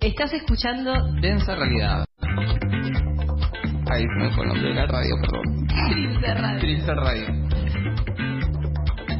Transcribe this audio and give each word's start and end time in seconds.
Estás 0.00 0.32
escuchando 0.32 0.92
Densa 1.20 1.56
Realidad. 1.56 2.04
Ahí 3.90 4.02
se 4.02 4.14
me 4.16 4.30
fue 4.32 4.44
el 4.44 4.48
nombre 4.50 4.68
de 4.68 4.74
la 4.74 4.86
radio, 4.86 5.16
perdón. 5.20 5.66
Trince 5.66 6.34
Radio. 6.34 6.60
Trince 6.60 6.94
Radio. 6.94 7.26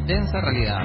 Densa 0.07 0.41
Realidad. 0.41 0.85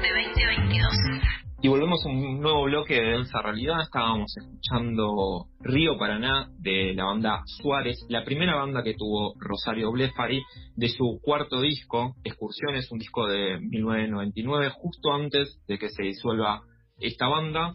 De 0.00 0.08
2022. 0.08 1.20
Y 1.60 1.68
volvemos 1.68 2.00
a 2.02 2.08
un 2.08 2.40
nuevo 2.40 2.64
bloque 2.64 2.94
de 2.94 3.10
Densa 3.10 3.42
Realidad. 3.42 3.82
Estábamos 3.82 4.34
escuchando 4.38 5.48
Río 5.60 5.98
Paraná 5.98 6.48
de 6.58 6.94
la 6.94 7.04
banda 7.04 7.42
Suárez, 7.44 7.98
la 8.08 8.24
primera 8.24 8.56
banda 8.56 8.82
que 8.82 8.94
tuvo 8.94 9.34
Rosario 9.38 9.92
Blefari 9.92 10.42
de 10.76 10.88
su 10.88 11.20
cuarto 11.22 11.60
disco, 11.60 12.14
Excursiones, 12.24 12.90
un 12.90 12.98
disco 12.98 13.26
de 13.26 13.60
1999, 13.60 14.70
justo 14.76 15.12
antes 15.12 15.60
de 15.68 15.78
que 15.78 15.90
se 15.90 16.04
disuelva 16.04 16.62
esta 17.00 17.28
banda. 17.28 17.74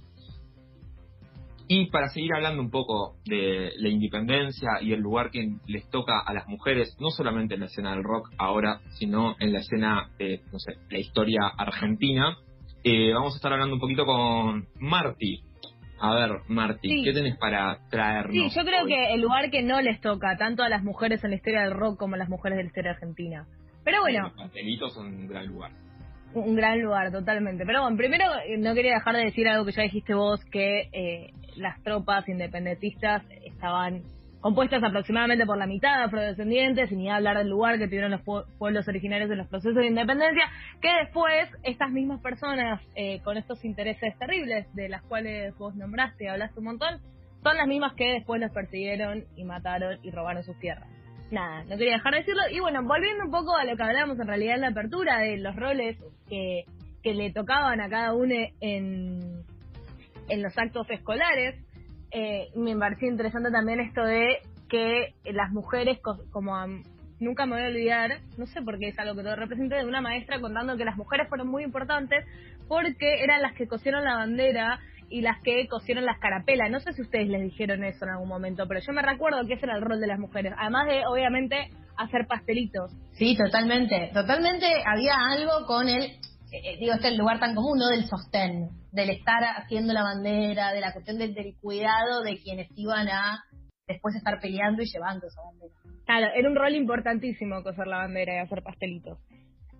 Y 1.67 1.87
para 1.89 2.09
seguir 2.09 2.31
hablando 2.35 2.61
un 2.61 2.69
poco 2.69 3.15
de 3.25 3.71
la 3.77 3.89
independencia 3.89 4.69
y 4.81 4.93
el 4.93 4.99
lugar 4.99 5.31
que 5.31 5.55
les 5.67 5.89
toca 5.89 6.19
a 6.19 6.33
las 6.33 6.47
mujeres, 6.47 6.95
no 6.99 7.09
solamente 7.09 7.55
en 7.55 7.61
la 7.61 7.65
escena 7.65 7.91
del 7.95 8.03
rock 8.03 8.29
ahora, 8.37 8.81
sino 8.99 9.35
en 9.39 9.51
la 9.51 9.59
escena 9.59 10.09
de, 10.19 10.41
no 10.51 10.59
sé, 10.59 10.73
la 10.91 10.99
historia 10.99 11.41
argentina, 11.57 12.37
eh, 12.83 13.11
vamos 13.13 13.33
a 13.33 13.37
estar 13.37 13.51
hablando 13.51 13.73
un 13.75 13.81
poquito 13.81 14.05
con 14.05 14.67
Marty. 14.79 15.41
A 15.99 16.13
ver, 16.13 16.41
Marty, 16.49 16.87
Sí. 16.89 17.03
¿qué 17.03 17.13
tenés 17.13 17.37
para 17.37 17.79
traernos? 17.89 18.33
Sí, 18.33 18.59
yo 18.59 18.63
creo 18.65 18.83
hoy? 18.83 18.89
que 18.89 19.13
el 19.13 19.21
lugar 19.21 19.49
que 19.49 19.63
no 19.63 19.81
les 19.81 19.99
toca, 20.01 20.37
tanto 20.37 20.61
a 20.61 20.69
las 20.69 20.83
mujeres 20.83 21.23
en 21.23 21.31
la 21.31 21.37
historia 21.37 21.61
del 21.61 21.71
rock 21.71 21.97
como 21.97 22.13
a 22.15 22.17
las 22.19 22.29
mujeres 22.29 22.57
de 22.57 22.63
la 22.63 22.67
historia 22.67 22.91
argentina. 22.91 23.47
Pero 23.83 24.01
bueno, 24.01 24.23
Los 24.23 24.33
pastelitos 24.33 24.93
son 24.93 25.07
un 25.07 25.27
gran 25.27 25.47
lugar. 25.47 25.71
un 26.35 26.53
gran 26.55 26.79
lugar, 26.81 27.11
totalmente. 27.11 27.63
Pero 27.65 27.81
bueno, 27.81 27.95
primero 27.97 28.25
eh, 28.45 28.57
no 28.59 28.73
quería 28.75 28.95
dejar 28.95 29.15
de 29.15 29.23
decir 29.23 29.47
algo 29.47 29.65
que 29.65 29.71
ya 29.71 29.83
dijiste 29.83 30.13
vos, 30.13 30.43
que 30.51 30.89
eh, 30.91 31.29
las 31.57 31.81
tropas 31.83 32.27
independentistas 32.29 33.23
estaban 33.43 34.03
compuestas 34.41 34.83
aproximadamente 34.83 35.45
por 35.45 35.57
la 35.57 35.65
mitad 35.65 35.97
de 35.97 36.03
afrodescendientes, 36.03 36.91
y 36.91 36.95
ni 36.95 37.09
hablar 37.09 37.37
del 37.37 37.49
lugar 37.49 37.79
que 37.79 37.87
tuvieron 37.87 38.11
los 38.11 38.21
pue- 38.21 38.45
pueblos 38.59 38.87
originarios 38.87 39.31
en 39.31 39.39
los 39.39 39.47
procesos 39.47 39.75
de 39.77 39.87
independencia, 39.87 40.43
que 40.81 40.89
después 41.03 41.49
estas 41.63 41.89
mismas 41.89 42.21
personas 42.21 42.79
eh, 42.95 43.21
con 43.23 43.37
estos 43.37 43.65
intereses 43.65 44.15
terribles 44.19 44.67
de 44.75 44.89
las 44.89 45.01
cuales 45.03 45.57
vos 45.57 45.73
nombraste 45.75 46.25
y 46.25 46.27
hablaste 46.27 46.59
un 46.59 46.65
montón, 46.65 46.99
son 47.41 47.57
las 47.57 47.67
mismas 47.67 47.93
que 47.93 48.05
después 48.11 48.39
los 48.39 48.51
persiguieron 48.51 49.23
y 49.35 49.45
mataron 49.45 49.97
y 50.03 50.11
robaron 50.11 50.43
sus 50.43 50.59
tierras. 50.59 50.87
Nada, 51.31 51.63
no 51.63 51.75
quería 51.77 51.93
dejar 51.93 52.13
de 52.13 52.19
decirlo. 52.19 52.43
Y 52.51 52.59
bueno, 52.59 52.83
volviendo 52.83 53.23
un 53.25 53.31
poco 53.31 53.55
a 53.57 53.63
lo 53.65 53.75
que 53.75 53.81
hablábamos 53.81 54.19
en 54.19 54.27
realidad 54.27 54.55
en 54.55 54.61
la 54.61 54.67
apertura 54.67 55.19
de 55.19 55.37
los 55.37 55.55
roles 55.55 55.97
que, 56.29 56.65
que 57.01 57.15
le 57.15 57.31
tocaban 57.31 57.81
a 57.81 57.89
cada 57.89 58.13
uno 58.13 58.35
en, 58.61 59.43
en 60.29 60.41
los 60.41 60.57
actos 60.57 60.89
escolares, 60.89 61.55
eh, 62.11 62.47
me 62.55 62.75
pareció 62.77 63.07
interesante 63.09 63.51
también 63.51 63.79
esto 63.79 64.03
de 64.03 64.39
que 64.69 65.13
las 65.31 65.51
mujeres, 65.51 65.99
co- 66.01 66.23
como 66.31 66.55
a- 66.55 66.67
nunca 67.19 67.45
me 67.45 67.53
voy 67.55 67.63
a 67.63 67.67
olvidar, 67.67 68.19
no 68.37 68.45
sé 68.47 68.61
por 68.61 68.77
qué 68.79 68.89
es 68.89 68.99
algo 68.99 69.15
que 69.15 69.23
todo 69.23 69.35
representa, 69.35 69.77
de 69.77 69.85
una 69.85 70.01
maestra 70.01 70.39
contando 70.41 70.75
que 70.77 70.85
las 70.85 70.97
mujeres 70.97 71.27
fueron 71.29 71.47
muy 71.47 71.63
importantes 71.63 72.25
porque 72.67 73.23
eran 73.23 73.41
las 73.41 73.53
que 73.53 73.67
cosieron 73.67 74.03
la 74.03 74.15
bandera 74.15 74.79
y 75.09 75.21
las 75.21 75.39
que 75.43 75.67
cosieron 75.67 76.03
las 76.05 76.17
carapelas. 76.19 76.71
No 76.71 76.79
sé 76.79 76.93
si 76.93 77.03
ustedes 77.03 77.27
les 77.27 77.41
dijeron 77.43 77.83
eso 77.83 78.05
en 78.05 78.11
algún 78.11 78.27
momento, 78.27 78.67
pero 78.67 78.79
yo 78.79 78.91
me 78.91 79.03
recuerdo 79.03 79.45
que 79.47 79.53
ese 79.53 79.65
era 79.65 79.75
el 79.75 79.83
rol 79.83 79.99
de 79.99 80.07
las 80.07 80.19
mujeres. 80.19 80.53
Además 80.57 80.87
de, 80.87 81.03
obviamente, 81.05 81.69
hacer 81.95 82.25
pastelitos. 82.27 82.91
Sí, 83.13 83.37
totalmente. 83.37 84.09
Totalmente 84.13 84.65
había 84.85 85.13
algo 85.31 85.65
con 85.67 85.87
el, 85.87 86.11
eh, 86.63 86.77
digo, 86.79 86.93
este 86.93 87.15
lugar 87.15 87.39
tan 87.39 87.55
común, 87.55 87.77
¿no? 87.77 87.87
Del 87.87 88.05
sostén, 88.05 88.69
del 88.91 89.09
estar 89.09 89.43
haciendo 89.57 89.93
la 89.93 90.03
bandera, 90.03 90.71
de 90.71 90.81
la 90.81 90.93
cuestión 90.93 91.17
del, 91.17 91.33
del 91.33 91.55
cuidado 91.61 92.21
de 92.23 92.39
quienes 92.41 92.69
iban 92.75 93.07
a 93.09 93.43
después 93.87 94.15
estar 94.15 94.39
peleando 94.39 94.81
y 94.81 94.87
llevando 94.87 95.27
esa 95.27 95.41
bandera. 95.41 95.73
Claro, 96.05 96.27
era 96.35 96.49
un 96.49 96.55
rol 96.55 96.75
importantísimo 96.75 97.63
coser 97.63 97.87
la 97.87 97.97
bandera 97.97 98.35
y 98.35 98.37
hacer 98.37 98.61
pastelitos. 98.63 99.19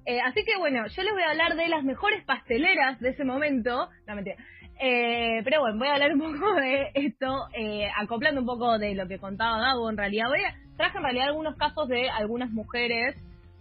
Eh, 0.06 0.20
así 0.22 0.44
que 0.44 0.58
bueno, 0.58 0.86
yo 0.88 1.04
les 1.04 1.14
voy 1.14 1.24
a 1.24 1.32
hablar 1.32 1.56
de 1.56 1.68
las 1.68 1.84
mejores 1.84 2.24
pasteleras 2.26 3.00
de 3.00 3.10
ese 3.10 3.24
momento. 3.24 3.90
No, 4.08 4.16
mentira. 4.16 4.38
Eh, 4.80 5.42
pero 5.44 5.62
bueno, 5.62 5.78
voy 5.80 5.88
a 5.88 5.94
hablar 5.94 6.14
un 6.14 6.20
poco 6.20 6.54
de 6.56 6.92
esto, 6.94 7.48
eh, 7.54 7.88
acoplando 7.98 8.42
un 8.42 8.48
poco 8.48 8.78
de 8.78 8.94
lo 8.94 9.08
que 9.08 9.20
contaba 9.20 9.60
Gabo 9.60 9.90
en 9.90 9.98
realidad. 9.98 10.26
Voy 10.28 10.42
a, 10.42 10.54
traje 10.78 10.98
en 10.98 11.04
realidad 11.04 11.28
algunos 11.28 11.56
casos 11.56 11.88
de 11.88 12.10
algunas 12.10 12.52
mujeres, 12.52 13.16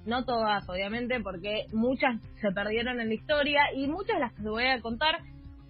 no 0.07 0.25
todas 0.25 0.69
obviamente, 0.69 1.21
porque 1.21 1.67
muchas 1.73 2.21
se 2.41 2.51
perdieron 2.53 3.01
en 3.01 3.09
la 3.09 3.15
historia 3.15 3.61
y 3.75 3.87
muchas 3.87 4.17
de 4.17 4.21
las 4.21 4.33
que 4.33 4.43
les 4.43 4.51
voy 4.51 4.67
a 4.67 4.81
contar, 4.81 5.21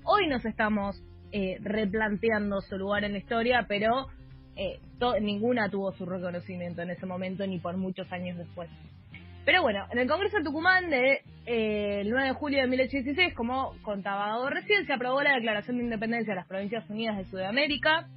hoy 0.04 0.26
nos 0.28 0.44
estamos 0.44 1.02
eh, 1.32 1.58
replanteando 1.60 2.60
su 2.60 2.76
lugar 2.76 3.04
en 3.04 3.12
la 3.12 3.18
historia, 3.18 3.66
pero 3.68 4.06
eh, 4.56 4.78
ninguna 5.20 5.68
tuvo 5.68 5.92
su 5.92 6.06
reconocimiento 6.06 6.82
en 6.82 6.90
ese 6.90 7.06
momento 7.06 7.46
ni 7.46 7.58
por 7.58 7.76
muchos 7.76 8.10
años 8.12 8.38
después. 8.38 8.70
Pero 9.44 9.60
bueno, 9.60 9.84
en 9.90 9.98
el 9.98 10.08
Congreso 10.08 10.38
de 10.38 10.44
Tucumán 10.44 10.88
de 10.88 11.20
eh, 11.46 12.00
el 12.00 12.10
9 12.10 12.28
de 12.28 12.32
julio 12.34 12.60
de 12.60 12.68
1816, 12.68 13.34
como 13.34 13.74
contaba 13.82 14.48
recién, 14.48 14.86
se 14.86 14.92
aprobó 14.92 15.22
la 15.22 15.34
Declaración 15.34 15.76
de 15.76 15.84
Independencia 15.84 16.32
de 16.32 16.36
las 16.36 16.46
Provincias 16.46 16.88
Unidas 16.88 17.18
de 17.18 17.24
Sudamérica. 17.26 18.08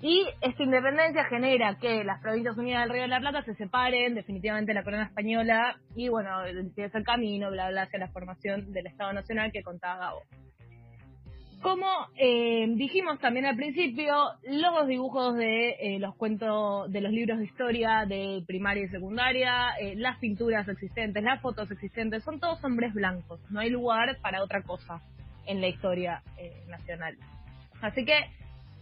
Y 0.00 0.26
esta 0.40 0.62
independencia 0.62 1.24
genera 1.24 1.76
que 1.78 2.04
las 2.04 2.20
Provincias 2.20 2.56
Unidas 2.56 2.82
del 2.82 2.90
Río 2.90 3.02
de 3.02 3.08
la 3.08 3.20
Plata 3.20 3.42
se 3.42 3.54
separen 3.54 4.14
definitivamente 4.14 4.70
de 4.70 4.74
la 4.74 4.84
corona 4.84 5.04
española 5.04 5.76
y 5.96 6.08
bueno, 6.08 6.44
empieza 6.46 6.98
el 6.98 7.04
camino, 7.04 7.50
bla, 7.50 7.68
bla, 7.70 7.82
hacia 7.82 7.98
la 7.98 8.08
formación 8.08 8.72
del 8.72 8.86
Estado 8.86 9.12
Nacional 9.12 9.50
que 9.50 9.62
contaba 9.62 9.98
Gabo. 9.98 10.22
Como 11.62 11.88
eh, 12.14 12.66
dijimos 12.76 13.18
también 13.18 13.46
al 13.46 13.56
principio, 13.56 14.14
los 14.44 14.86
dibujos 14.86 15.34
de 15.34 15.70
eh, 15.80 15.98
los 15.98 16.14
cuentos, 16.14 16.90
de 16.92 17.00
los 17.00 17.10
libros 17.10 17.40
de 17.40 17.46
historia 17.46 18.04
de 18.06 18.44
primaria 18.46 18.84
y 18.84 18.88
secundaria, 18.88 19.70
eh, 19.80 19.94
las 19.96 20.18
pinturas 20.18 20.68
existentes, 20.68 21.20
las 21.20 21.40
fotos 21.42 21.68
existentes, 21.72 22.22
son 22.22 22.38
todos 22.38 22.62
hombres 22.62 22.94
blancos. 22.94 23.40
No 23.50 23.58
hay 23.58 23.70
lugar 23.70 24.18
para 24.22 24.44
otra 24.44 24.62
cosa 24.62 25.00
en 25.46 25.60
la 25.60 25.66
historia 25.66 26.22
eh, 26.36 26.52
nacional. 26.68 27.16
Así 27.80 28.04
que 28.04 28.14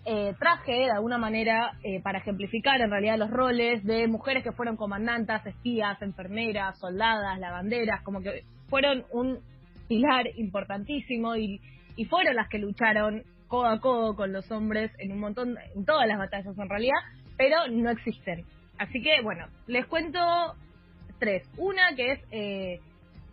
eh, 0.07 0.35
traje 0.39 0.73
de 0.73 0.91
alguna 0.93 1.19
manera 1.19 1.73
eh, 1.83 2.01
para 2.01 2.21
ejemplificar 2.21 2.81
en 2.81 2.91
realidad 2.91 3.19
los 3.19 3.31
roles 3.31 3.85
de 3.85 4.07
mujeres 4.07 4.45
que 4.45 4.53
fueron 4.53 4.77
comandantas, 4.77 5.45
espías, 5.47 6.01
enfermeras, 6.01 6.79
soldadas, 6.79 7.39
lavanderas, 7.41 8.03
como 8.03 8.21
que 8.21 8.45
fueron 8.69 9.05
un 9.11 9.41
pilar 9.89 10.27
importantísimo 10.37 11.37
y, 11.37 11.61
y 11.97 12.05
fueron 12.05 12.37
las 12.37 12.49
que 12.49 12.59
lucharon 12.59 13.25
codo 13.49 13.67
a 13.67 13.81
codo 13.81 14.15
con 14.15 14.33
los 14.33 14.51
hombres 14.51 14.93
en 14.99 15.13
un 15.13 15.19
montón, 15.19 15.57
en 15.75 15.85
todas 15.85 16.07
las 16.07 16.19
batallas 16.19 16.57
en 16.57 16.69
realidad, 16.69 16.99
pero 17.37 17.69
no 17.69 17.91
existen. 17.91 18.45
Así 18.79 19.03
que 19.03 19.23
bueno, 19.23 19.47
les 19.67 19.87
cuento 19.87 20.21
tres. 21.19 21.49
Una 21.57 21.95
que 21.97 22.13
es 22.13 22.21
eh, 22.31 22.81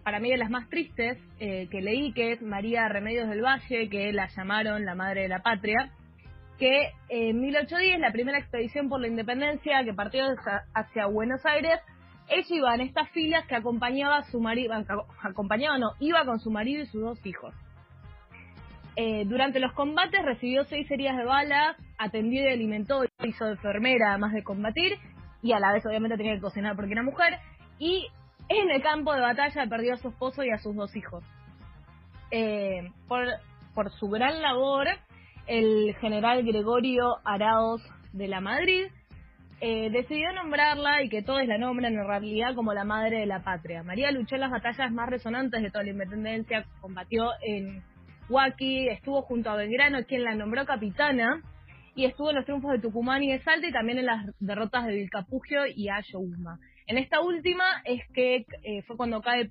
para 0.03 0.19
mí 0.19 0.31
de 0.31 0.37
las 0.37 0.49
más 0.49 0.69
tristes 0.69 1.17
eh, 1.39 1.67
que 1.69 1.81
leí, 1.81 2.13
que 2.13 2.33
es 2.33 2.41
María 2.41 2.87
Remedios 2.89 3.29
del 3.29 3.41
Valle, 3.41 3.89
que 3.89 4.11
la 4.11 4.27
llamaron 4.27 4.85
la 4.85 4.95
madre 4.95 5.21
de 5.21 5.27
la 5.29 5.43
patria, 5.43 5.91
que 6.57 6.91
en 7.09 7.41
1810, 7.41 7.99
la 7.99 8.11
primera 8.11 8.37
expedición 8.37 8.89
por 8.89 9.01
la 9.01 9.07
independencia 9.07 9.83
que 9.83 9.93
partió 9.93 10.23
hacia, 10.73 11.05
Buenos 11.07 11.45
Aires, 11.45 11.79
ella 12.29 12.55
iba 12.55 12.75
en 12.75 12.81
estas 12.81 13.09
filas 13.09 13.45
que 13.47 13.55
acompañaba 13.55 14.17
a 14.17 14.23
su 14.23 14.39
marido, 14.39 14.73
acompañaba 15.21 15.77
no, 15.77 15.91
iba 15.99 16.23
con 16.25 16.39
su 16.39 16.51
marido 16.51 16.83
y 16.83 16.85
sus 16.87 17.01
dos 17.01 17.25
hijos. 17.25 17.53
Eh, 18.95 19.25
durante 19.25 19.59
los 19.59 19.73
combates 19.73 20.23
recibió 20.23 20.63
seis 20.65 20.89
heridas 20.91 21.17
de 21.17 21.25
balas, 21.25 21.75
atendió 21.97 22.43
y 22.43 22.53
alimentó, 22.53 23.03
hizo 23.23 23.47
enfermera 23.47 24.11
además 24.11 24.33
de 24.33 24.43
combatir, 24.43 24.99
y 25.41 25.51
a 25.51 25.59
la 25.59 25.73
vez 25.73 25.85
obviamente 25.85 26.17
tenía 26.17 26.35
que 26.35 26.41
cocinar 26.41 26.75
porque 26.75 26.93
era 26.93 27.03
mujer, 27.03 27.39
y 27.79 28.07
en 28.49 28.69
el 28.69 28.81
campo 28.81 29.13
de 29.13 29.21
batalla 29.21 29.65
perdió 29.67 29.95
a 29.95 29.97
su 29.97 30.09
esposo 30.09 30.43
y 30.43 30.51
a 30.51 30.59
sus 30.59 30.75
dos 30.75 30.95
hijos. 30.95 31.23
Eh, 32.31 32.91
por, 33.07 33.25
por 33.73 33.91
su 33.91 34.09
gran 34.09 34.41
labor, 34.41 34.87
el 35.47 35.95
general 35.99 36.43
Gregorio 36.43 37.17
Araos 37.23 37.81
de 38.13 38.27
la 38.27 38.41
Madrid 38.41 38.85
eh, 39.59 39.89
decidió 39.91 40.31
nombrarla 40.33 41.03
y 41.03 41.09
que 41.09 41.21
todos 41.21 41.45
la 41.47 41.57
nombran 41.57 41.93
en 41.93 42.05
realidad 42.05 42.53
como 42.55 42.73
la 42.73 42.83
madre 42.83 43.19
de 43.19 43.25
la 43.25 43.43
patria. 43.43 43.83
María 43.83 44.11
luchó 44.11 44.35
en 44.35 44.41
las 44.41 44.51
batallas 44.51 44.91
más 44.91 45.09
resonantes 45.09 45.61
de 45.61 45.69
toda 45.69 45.85
la 45.85 45.91
independencia, 45.91 46.65
combatió 46.81 47.29
en 47.41 47.81
Huaki, 48.29 48.89
estuvo 48.89 49.21
junto 49.21 49.49
a 49.49 49.55
Belgrano, 49.55 50.03
quien 50.05 50.23
la 50.23 50.35
nombró 50.35 50.65
capitana, 50.65 51.41
y 51.95 52.05
estuvo 52.05 52.31
en 52.31 52.37
los 52.37 52.45
triunfos 52.45 52.71
de 52.71 52.79
Tucumán 52.79 53.23
y 53.23 53.31
de 53.31 53.41
Salta 53.43 53.67
y 53.67 53.71
también 53.71 53.99
en 53.99 54.07
las 54.07 54.25
derrotas 54.39 54.85
de 54.85 54.95
Vilcapugio 54.95 55.61
y 55.67 55.89
Ayohuma. 55.89 56.59
En 56.87 56.97
esta 56.97 57.21
última 57.21 57.63
es 57.85 58.01
que 58.13 58.45
eh, 58.63 58.81
fue 58.87 58.97
cuando 58.97 59.21
cae 59.21 59.47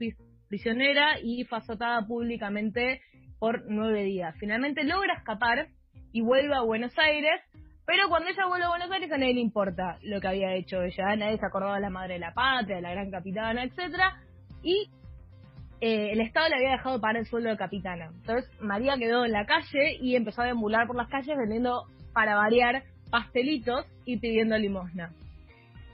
prisionera 0.49 1.21
y 1.23 1.45
fue 1.45 1.59
azotada 1.59 2.07
públicamente 2.07 3.01
por 3.39 3.65
nueve 3.69 4.05
días. 4.05 4.35
Finalmente 4.39 4.85
logra 4.85 5.15
escapar 5.15 5.69
y 6.13 6.21
vuelve 6.21 6.55
a 6.55 6.63
Buenos 6.63 6.97
Aires, 6.99 7.41
pero 7.87 8.09
cuando 8.09 8.29
ella 8.29 8.47
vuelve 8.47 8.65
a 8.65 8.71
Buenos 8.71 8.91
Aires 8.91 9.11
a 9.11 9.19
nadie 9.19 9.35
le 9.35 9.41
importa 9.41 9.99
lo 10.03 10.21
que 10.21 10.29
había 10.29 10.55
hecho 10.55 10.83
ella, 10.83 11.17
nadie 11.17 11.39
se 11.39 11.47
acordaba 11.47 11.77
de 11.77 11.81
la 11.81 11.91
madre 11.91 12.15
de 12.15 12.21
la 12.21 12.35
patria, 12.35 12.77
de 12.77 12.83
la 12.83 12.93
gran 12.93 13.11
capitana, 13.11 13.65
etcétera, 13.65 14.21
y 14.63 14.91
eh, 15.81 16.13
el 16.13 16.21
Estado 16.21 16.49
le 16.49 16.57
había 16.57 16.71
dejado 16.73 17.01
pagar 17.01 17.17
el 17.17 17.27
sueldo 17.27 17.51
de 17.51 17.57
capitana. 17.57 18.11
Entonces 18.15 18.51
María 18.61 18.97
quedó 18.97 19.25
en 19.25 19.33
la 19.33 19.47
calle 19.47 19.97
y 20.01 20.15
empezó 20.15 20.43
a 20.43 20.45
deambular 20.45 20.87
por 20.87 20.97
las 20.97 21.09
calles 21.09 21.37
vendiendo, 21.37 21.87
para 22.13 22.37
variar, 22.37 22.85
pastelitos 23.11 23.87
y 24.05 24.19
pidiendo 24.19 24.57
limosna. 24.59 25.11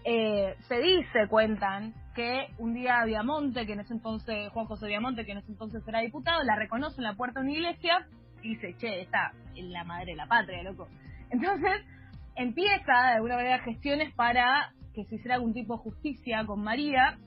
Eh, 0.05 0.55
se 0.69 0.81
dice, 0.81 1.27
cuentan, 1.29 1.95
que 2.15 2.49
un 2.59 2.75
día 2.75 3.05
Viamonte, 3.05 3.65
que 3.65 3.75
en 3.75 3.81
ese 3.81 3.95
entonces, 3.95 4.51
Juan 4.51 4.67
José 4.67 4.89
Viamonte, 4.89 5.25
que 5.25 5.33
en 5.33 5.39
ese 5.39 5.53
entonces 5.53 5.87
era 5.87 6.01
diputado, 6.01 6.43
la 6.43 6.57
reconoce 6.57 6.97
en 6.99 7.05
la 7.05 7.15
puerta 7.15 7.41
de 7.41 7.47
una 7.47 7.55
iglesia 7.55 8.07
dice, 8.43 8.75
che, 8.79 9.03
está 9.03 9.33
en 9.55 9.73
la 9.73 9.85
madre 9.85 10.13
de 10.13 10.17
la 10.17 10.27
patria, 10.27 10.63
loco. 10.63 10.89
Entonces 11.31 11.85
empieza 12.37 12.93
de 12.93 13.15
alguna 13.17 13.37
manera 13.37 13.59
gestiones 13.61 14.15
para 14.15 14.73
que 14.95 15.05
se 15.05 15.17
hiciera 15.17 15.37
algún 15.37 15.55
tipo 15.55 15.77
de 15.77 15.83
justicia 15.83 16.45
con 16.47 16.63
María 16.63 17.19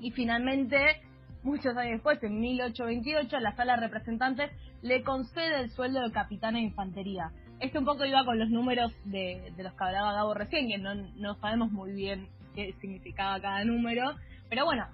y 0.00 0.10
finalmente, 0.12 1.00
muchos 1.42 1.76
años 1.76 1.94
después, 1.94 2.22
en 2.22 2.40
1828, 2.40 3.38
la 3.40 3.54
sala 3.56 3.74
de 3.74 3.86
representantes 3.86 4.50
le 4.82 5.02
concede 5.02 5.60
el 5.60 5.70
sueldo 5.70 6.00
de 6.00 6.12
capitana 6.12 6.58
de 6.58 6.64
infantería. 6.64 7.30
Esto 7.60 7.80
un 7.80 7.84
poco 7.84 8.04
iba 8.04 8.24
con 8.24 8.38
los 8.38 8.50
números 8.50 8.92
de, 9.04 9.52
de 9.56 9.62
los 9.62 9.72
que 9.74 9.84
hablaba 9.84 10.12
Gabo 10.12 10.34
recién, 10.34 10.68
que 10.68 10.78
no, 10.78 10.94
no 10.94 11.34
sabemos 11.36 11.72
muy 11.72 11.92
bien 11.92 12.28
qué 12.54 12.74
significaba 12.80 13.40
cada 13.40 13.64
número, 13.64 14.14
pero 14.48 14.64
bueno, 14.64 14.86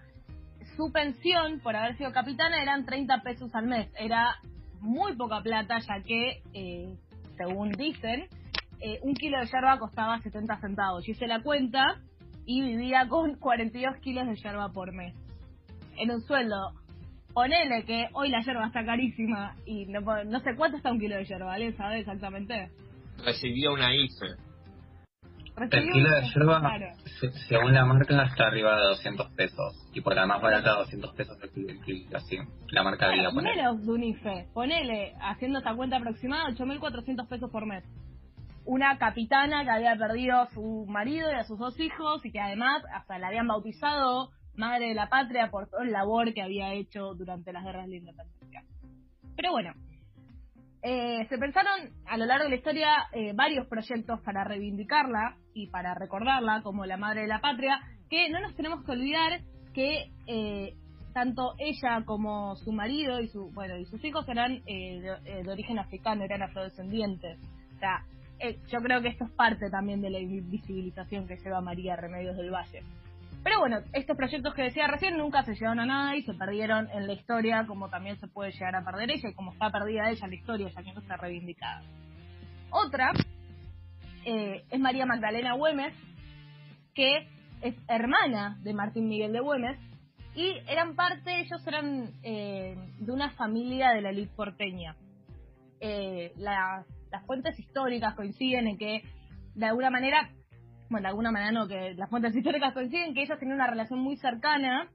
su 0.76 0.90
pensión 0.92 1.60
por 1.60 1.76
haber 1.76 1.96
sido 1.96 2.12
capitana 2.12 2.62
eran 2.62 2.84
30 2.84 3.22
pesos 3.22 3.54
al 3.54 3.66
mes. 3.66 3.88
Era 3.98 4.36
muy 4.84 5.16
poca 5.16 5.40
plata, 5.42 5.78
ya 5.78 6.02
que, 6.02 6.42
eh, 6.52 6.94
según 7.36 7.72
dicen, 7.72 8.28
eh, 8.80 9.00
un 9.02 9.14
kilo 9.14 9.38
de 9.40 9.46
yerba 9.46 9.78
costaba 9.78 10.20
70 10.20 10.60
centavos. 10.60 11.04
Yo 11.06 11.12
hice 11.12 11.26
la 11.26 11.42
cuenta 11.42 12.00
y 12.44 12.60
vivía 12.62 13.08
con 13.08 13.36
42 13.36 13.96
kilos 13.98 14.26
de 14.26 14.36
yerba 14.36 14.68
por 14.68 14.92
mes. 14.92 15.14
En 15.96 16.10
un 16.10 16.20
sueldo, 16.22 16.72
ponele 17.32 17.84
que 17.84 18.08
hoy 18.12 18.28
la 18.28 18.42
yerba 18.42 18.66
está 18.66 18.84
carísima 18.84 19.56
y 19.64 19.86
no, 19.86 20.00
no 20.00 20.40
sé 20.40 20.54
cuánto 20.56 20.76
está 20.76 20.92
un 20.92 21.00
kilo 21.00 21.16
de 21.16 21.24
yerba, 21.24 21.46
¿vale? 21.46 21.72
¿Sabes 21.76 22.00
exactamente? 22.00 22.70
Recibió 23.24 23.72
una 23.72 23.94
IFE. 23.94 24.53
El 25.56 25.92
kilo 25.92 26.10
de 26.10 26.22
yerba, 26.34 26.58
Claro. 26.60 26.86
se- 27.20 27.30
según 27.48 27.74
la 27.74 27.84
marca, 27.84 28.24
está 28.24 28.46
arriba 28.48 28.76
de 28.76 28.86
200 28.88 29.30
pesos. 29.32 29.88
Y 29.94 30.00
por 30.00 30.14
la 30.16 30.26
más 30.26 30.42
barata, 30.42 30.72
200 30.72 31.14
pesos 31.14 31.38
el 31.42 31.80
kilo, 31.82 32.16
así. 32.16 32.36
La 32.70 32.82
marca 32.82 33.06
de 33.08 33.14
Claro, 33.14 33.34
ponele. 33.34 33.56
menos 33.56 33.86
de 33.86 33.92
un 33.92 34.02
IFE. 34.02 34.48
Ponele, 34.52 35.14
haciendo 35.20 35.58
esta 35.58 35.74
cuenta 35.76 35.96
aproximada, 35.98 36.48
8.400 36.48 37.28
pesos 37.28 37.50
por 37.50 37.66
mes. 37.66 37.84
Una 38.66 38.98
capitana 38.98 39.62
que 39.62 39.70
había 39.70 39.94
perdido 39.96 40.40
a 40.40 40.46
su 40.50 40.86
marido 40.88 41.30
y 41.30 41.34
a 41.34 41.44
sus 41.44 41.58
dos 41.58 41.78
hijos 41.78 42.24
y 42.24 42.32
que 42.32 42.40
además 42.40 42.82
hasta 42.92 43.18
la 43.18 43.28
habían 43.28 43.46
bautizado 43.46 44.30
Madre 44.56 44.88
de 44.88 44.94
la 44.94 45.08
Patria 45.08 45.50
por 45.50 45.68
todo 45.68 45.82
el 45.82 45.90
labor 45.92 46.32
que 46.32 46.40
había 46.40 46.72
hecho 46.74 47.14
durante 47.14 47.52
las 47.52 47.64
guerras 47.64 47.86
de 47.86 47.90
la 47.90 47.96
independencia. 47.96 48.62
Pero 49.36 49.50
bueno, 49.50 49.72
eh, 50.86 51.26
se 51.30 51.38
pensaron 51.38 51.90
a 52.04 52.18
lo 52.18 52.26
largo 52.26 52.44
de 52.44 52.50
la 52.50 52.56
historia 52.56 52.88
eh, 53.12 53.32
varios 53.34 53.66
proyectos 53.68 54.20
para 54.20 54.44
reivindicarla 54.44 55.38
y 55.54 55.68
para 55.68 55.94
recordarla 55.94 56.60
como 56.62 56.84
la 56.84 56.98
Madre 56.98 57.22
de 57.22 57.28
la 57.28 57.40
Patria, 57.40 57.80
que 58.10 58.28
no 58.28 58.38
nos 58.40 58.54
tenemos 58.54 58.84
que 58.84 58.92
olvidar 58.92 59.40
que 59.72 60.10
eh, 60.26 60.74
tanto 61.14 61.54
ella 61.58 62.04
como 62.04 62.54
su 62.56 62.70
marido 62.70 63.18
y 63.20 63.28
su 63.28 63.50
bueno 63.52 63.78
y 63.78 63.86
sus 63.86 64.04
hijos 64.04 64.28
eran 64.28 64.60
eh, 64.66 65.00
de, 65.00 65.10
eh, 65.24 65.42
de 65.42 65.50
origen 65.50 65.78
africano, 65.78 66.22
eran 66.22 66.42
afrodescendientes. 66.42 67.38
O 67.76 67.78
sea, 67.78 68.04
yo 68.68 68.78
creo 68.80 69.00
que 69.00 69.08
esto 69.08 69.24
es 69.24 69.30
parte 69.30 69.70
también 69.70 70.02
de 70.02 70.10
la 70.10 70.18
visibilización 70.18 71.26
que 71.26 71.36
lleva 71.36 71.62
María 71.62 71.96
Remedios 71.96 72.36
del 72.36 72.50
Valle. 72.50 72.82
Pero 73.44 73.60
bueno, 73.60 73.80
estos 73.92 74.16
proyectos 74.16 74.54
que 74.54 74.62
decía 74.62 74.86
recién 74.86 75.18
nunca 75.18 75.44
se 75.44 75.54
llevaron 75.54 75.80
a 75.80 75.86
nada 75.86 76.16
y 76.16 76.22
se 76.22 76.32
perdieron 76.32 76.88
en 76.90 77.06
la 77.06 77.12
historia, 77.12 77.66
como 77.66 77.90
también 77.90 78.18
se 78.18 78.26
puede 78.26 78.52
llegar 78.52 78.74
a 78.74 78.84
perder 78.84 79.10
ella 79.10 79.28
y 79.28 79.34
como 79.34 79.52
está 79.52 79.70
perdida 79.70 80.10
ella 80.10 80.24
en 80.24 80.30
la 80.30 80.36
historia, 80.36 80.68
ya 80.70 80.82
que 80.82 80.92
no 80.94 81.16
reivindicada. 81.18 81.82
Otra 82.70 83.12
eh, 84.24 84.64
es 84.70 84.80
María 84.80 85.04
Magdalena 85.04 85.52
Güemes, 85.52 85.94
que 86.94 87.28
es 87.60 87.74
hermana 87.86 88.56
de 88.62 88.72
Martín 88.72 89.08
Miguel 89.08 89.32
de 89.32 89.40
Güemes, 89.40 89.78
y 90.34 90.54
eran 90.66 90.96
parte, 90.96 91.40
ellos 91.40 91.66
eran 91.66 92.14
eh, 92.22 92.76
de 92.98 93.12
una 93.12 93.30
familia 93.32 93.90
de 93.90 94.00
la 94.00 94.10
elite 94.10 94.32
porteña. 94.34 94.96
Eh, 95.80 96.32
las 96.38 96.86
fuentes 97.26 97.58
históricas 97.58 98.14
coinciden 98.14 98.68
en 98.68 98.78
que, 98.78 99.02
de 99.54 99.66
alguna 99.66 99.90
manera, 99.90 100.30
bueno, 100.90 101.04
de 101.04 101.08
alguna 101.10 101.30
manera 101.30 101.52
no, 101.52 101.66
que 101.66 101.94
las 101.94 102.10
fuentes 102.10 102.34
históricas 102.34 102.72
coinciden 102.74 103.14
que 103.14 103.22
ellos 103.22 103.38
tenían 103.38 103.56
una 103.56 103.66
relación 103.70 104.00
muy 104.00 104.16
cercana, 104.16 104.88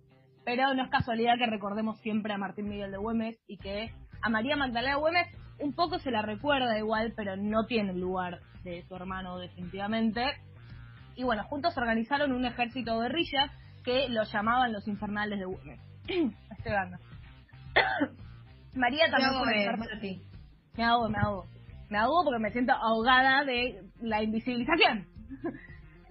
pero 0.45 0.73
no 0.73 0.83
es 0.83 0.89
casualidad 0.89 1.37
que 1.37 1.45
recordemos 1.45 1.99
siempre 2.01 2.33
a 2.33 2.37
Martín 2.37 2.69
Miguel 2.69 2.91
de 2.91 2.97
Güemes 2.97 3.37
y 3.47 3.57
que 3.57 3.91
a 4.21 4.29
María 4.29 4.55
Magdalena 4.55 4.95
Güemes 4.95 5.27
un 5.59 5.73
poco 5.73 5.99
se 5.99 6.11
la 6.11 6.21
recuerda 6.21 6.77
igual, 6.77 7.13
pero 7.15 7.35
no 7.35 7.65
tiene 7.65 7.91
el 7.91 7.99
lugar 7.99 8.39
de 8.63 8.83
su 8.87 8.95
hermano 8.95 9.37
definitivamente. 9.37 10.23
Y 11.15 11.23
bueno, 11.23 11.43
juntos 11.43 11.77
organizaron 11.77 12.31
un 12.31 12.45
ejército 12.45 12.95
de 12.95 13.09
guerrillas 13.09 13.51
que 13.83 14.07
lo 14.09 14.23
llamaban 14.23 14.71
los 14.71 14.87
infernales 14.87 15.39
de 15.39 15.45
Güemes. 15.45 15.79
Estoy. 16.07 16.73
María 18.75 19.09
también 19.09 19.31
fue 19.43 19.65
experta- 19.65 19.99
sí. 19.99 20.21
me 20.77 20.83
ahogo, 20.83 21.09
me 21.09 21.17
ahogo. 21.19 21.45
Me 21.89 21.97
ahogo 21.97 22.23
porque 22.25 22.39
me 22.39 22.51
siento 22.51 22.73
ahogada 22.73 23.43
de 23.43 23.81
la 24.01 24.21
invisibilización. 24.21 25.07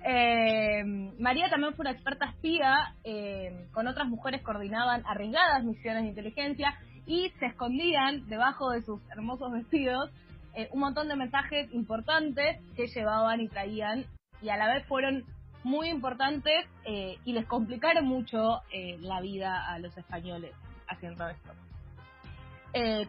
Eh, 0.04 0.84
María 1.18 1.50
también 1.50 1.74
fue 1.74 1.82
una 1.82 1.92
experta 1.92 2.26
espía, 2.30 2.94
eh, 3.04 3.66
con 3.72 3.86
otras 3.88 4.06
mujeres 4.06 4.42
coordinaban 4.42 5.02
arriesgadas 5.06 5.64
misiones 5.64 6.04
de 6.04 6.08
inteligencia 6.10 6.78
y 7.06 7.30
se 7.38 7.46
escondían 7.46 8.28
debajo 8.28 8.70
de 8.70 8.82
sus 8.82 9.00
hermosos 9.10 9.52
vestidos 9.52 10.10
eh, 10.58 10.68
un 10.72 10.80
montón 10.80 11.06
de 11.06 11.14
mensajes 11.14 11.72
importantes 11.72 12.58
que 12.74 12.88
llevaban 12.88 13.40
y 13.40 13.46
traían 13.46 14.06
y 14.42 14.48
a 14.48 14.56
la 14.56 14.66
vez 14.66 14.84
fueron 14.86 15.24
muy 15.62 15.88
importantes 15.88 16.66
eh, 16.84 17.16
y 17.24 17.32
les 17.32 17.46
complicaron 17.46 18.04
mucho 18.06 18.62
eh, 18.72 18.96
la 19.00 19.20
vida 19.20 19.68
a 19.68 19.78
los 19.78 19.96
españoles 19.96 20.52
haciendo 20.88 21.28
esto. 21.28 21.52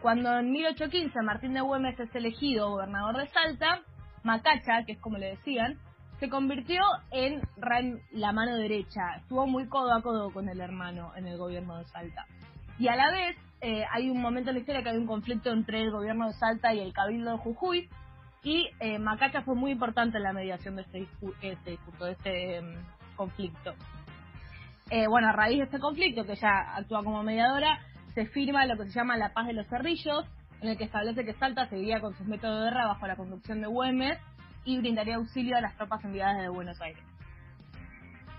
Cuando 0.00 0.36
en 0.38 0.50
1815 0.50 1.22
Martín 1.22 1.54
de 1.54 1.60
Güemes 1.60 1.98
es 1.98 2.14
elegido 2.14 2.70
gobernador 2.70 3.18
de 3.18 3.28
Salta, 3.28 3.82
Macacha, 4.22 4.84
que 4.86 4.92
es 4.92 4.98
como 4.98 5.18
le 5.18 5.30
decían, 5.30 5.78
se 6.20 6.28
convirtió 6.28 6.82
en 7.10 7.40
la 8.12 8.32
mano 8.32 8.56
derecha. 8.56 9.16
Estuvo 9.16 9.46
muy 9.46 9.66
codo 9.68 9.94
a 9.94 10.02
codo 10.02 10.30
con 10.30 10.50
el 10.50 10.60
hermano 10.60 11.12
en 11.16 11.26
el 11.26 11.38
gobierno 11.38 11.78
de 11.78 11.86
Salta. 11.86 12.26
Y 12.78 12.88
a 12.88 12.94
la 12.94 13.10
vez 13.10 13.36
eh, 13.62 13.84
hay 13.90 14.10
un 14.10 14.20
momento 14.20 14.50
en 14.50 14.56
la 14.56 14.60
historia 14.60 14.82
que 14.82 14.90
hay 14.90 14.98
un 14.98 15.06
conflicto 15.06 15.50
entre 15.50 15.80
el 15.80 15.90
gobierno 15.90 16.28
de 16.28 16.34
Salta 16.34 16.74
y 16.74 16.80
el 16.80 16.92
cabildo 16.92 17.32
de 17.32 17.38
Jujuy. 17.38 17.88
Y 18.42 18.68
eh, 18.80 18.98
Macacha 18.98 19.42
fue 19.42 19.54
muy 19.54 19.70
importante 19.70 20.18
en 20.18 20.24
la 20.24 20.34
mediación 20.34 20.76
de 20.76 20.82
este, 20.82 21.08
este 21.40 21.70
discurso, 21.70 22.04
de 22.04 22.12
este 22.12 22.56
em, 22.56 22.74
conflicto. 23.16 23.74
Eh, 24.90 25.06
bueno, 25.08 25.28
a 25.28 25.32
raíz 25.32 25.58
de 25.58 25.64
este 25.64 25.78
conflicto, 25.78 26.24
que 26.24 26.32
ella 26.32 26.76
actúa 26.76 27.02
como 27.02 27.22
mediadora, 27.22 27.80
se 28.14 28.26
firma 28.26 28.66
lo 28.66 28.76
que 28.76 28.84
se 28.86 28.92
llama 28.92 29.16
la 29.16 29.32
paz 29.32 29.46
de 29.46 29.52
los 29.54 29.66
cerrillos, 29.68 30.26
en 30.60 30.68
el 30.68 30.76
que 30.76 30.84
establece 30.84 31.24
que 31.24 31.34
Salta 31.34 31.66
seguiría 31.68 32.00
con 32.00 32.14
sus 32.14 32.26
métodos 32.26 32.58
de 32.58 32.64
guerra 32.70 32.86
bajo 32.88 33.06
la 33.06 33.16
conducción 33.16 33.60
de 33.62 33.68
Güemes 33.68 34.18
y 34.64 34.78
brindaría 34.78 35.16
auxilio 35.16 35.56
a 35.56 35.60
las 35.60 35.76
tropas 35.76 36.04
enviadas 36.04 36.36
desde 36.36 36.48
Buenos 36.50 36.80
Aires. 36.80 37.02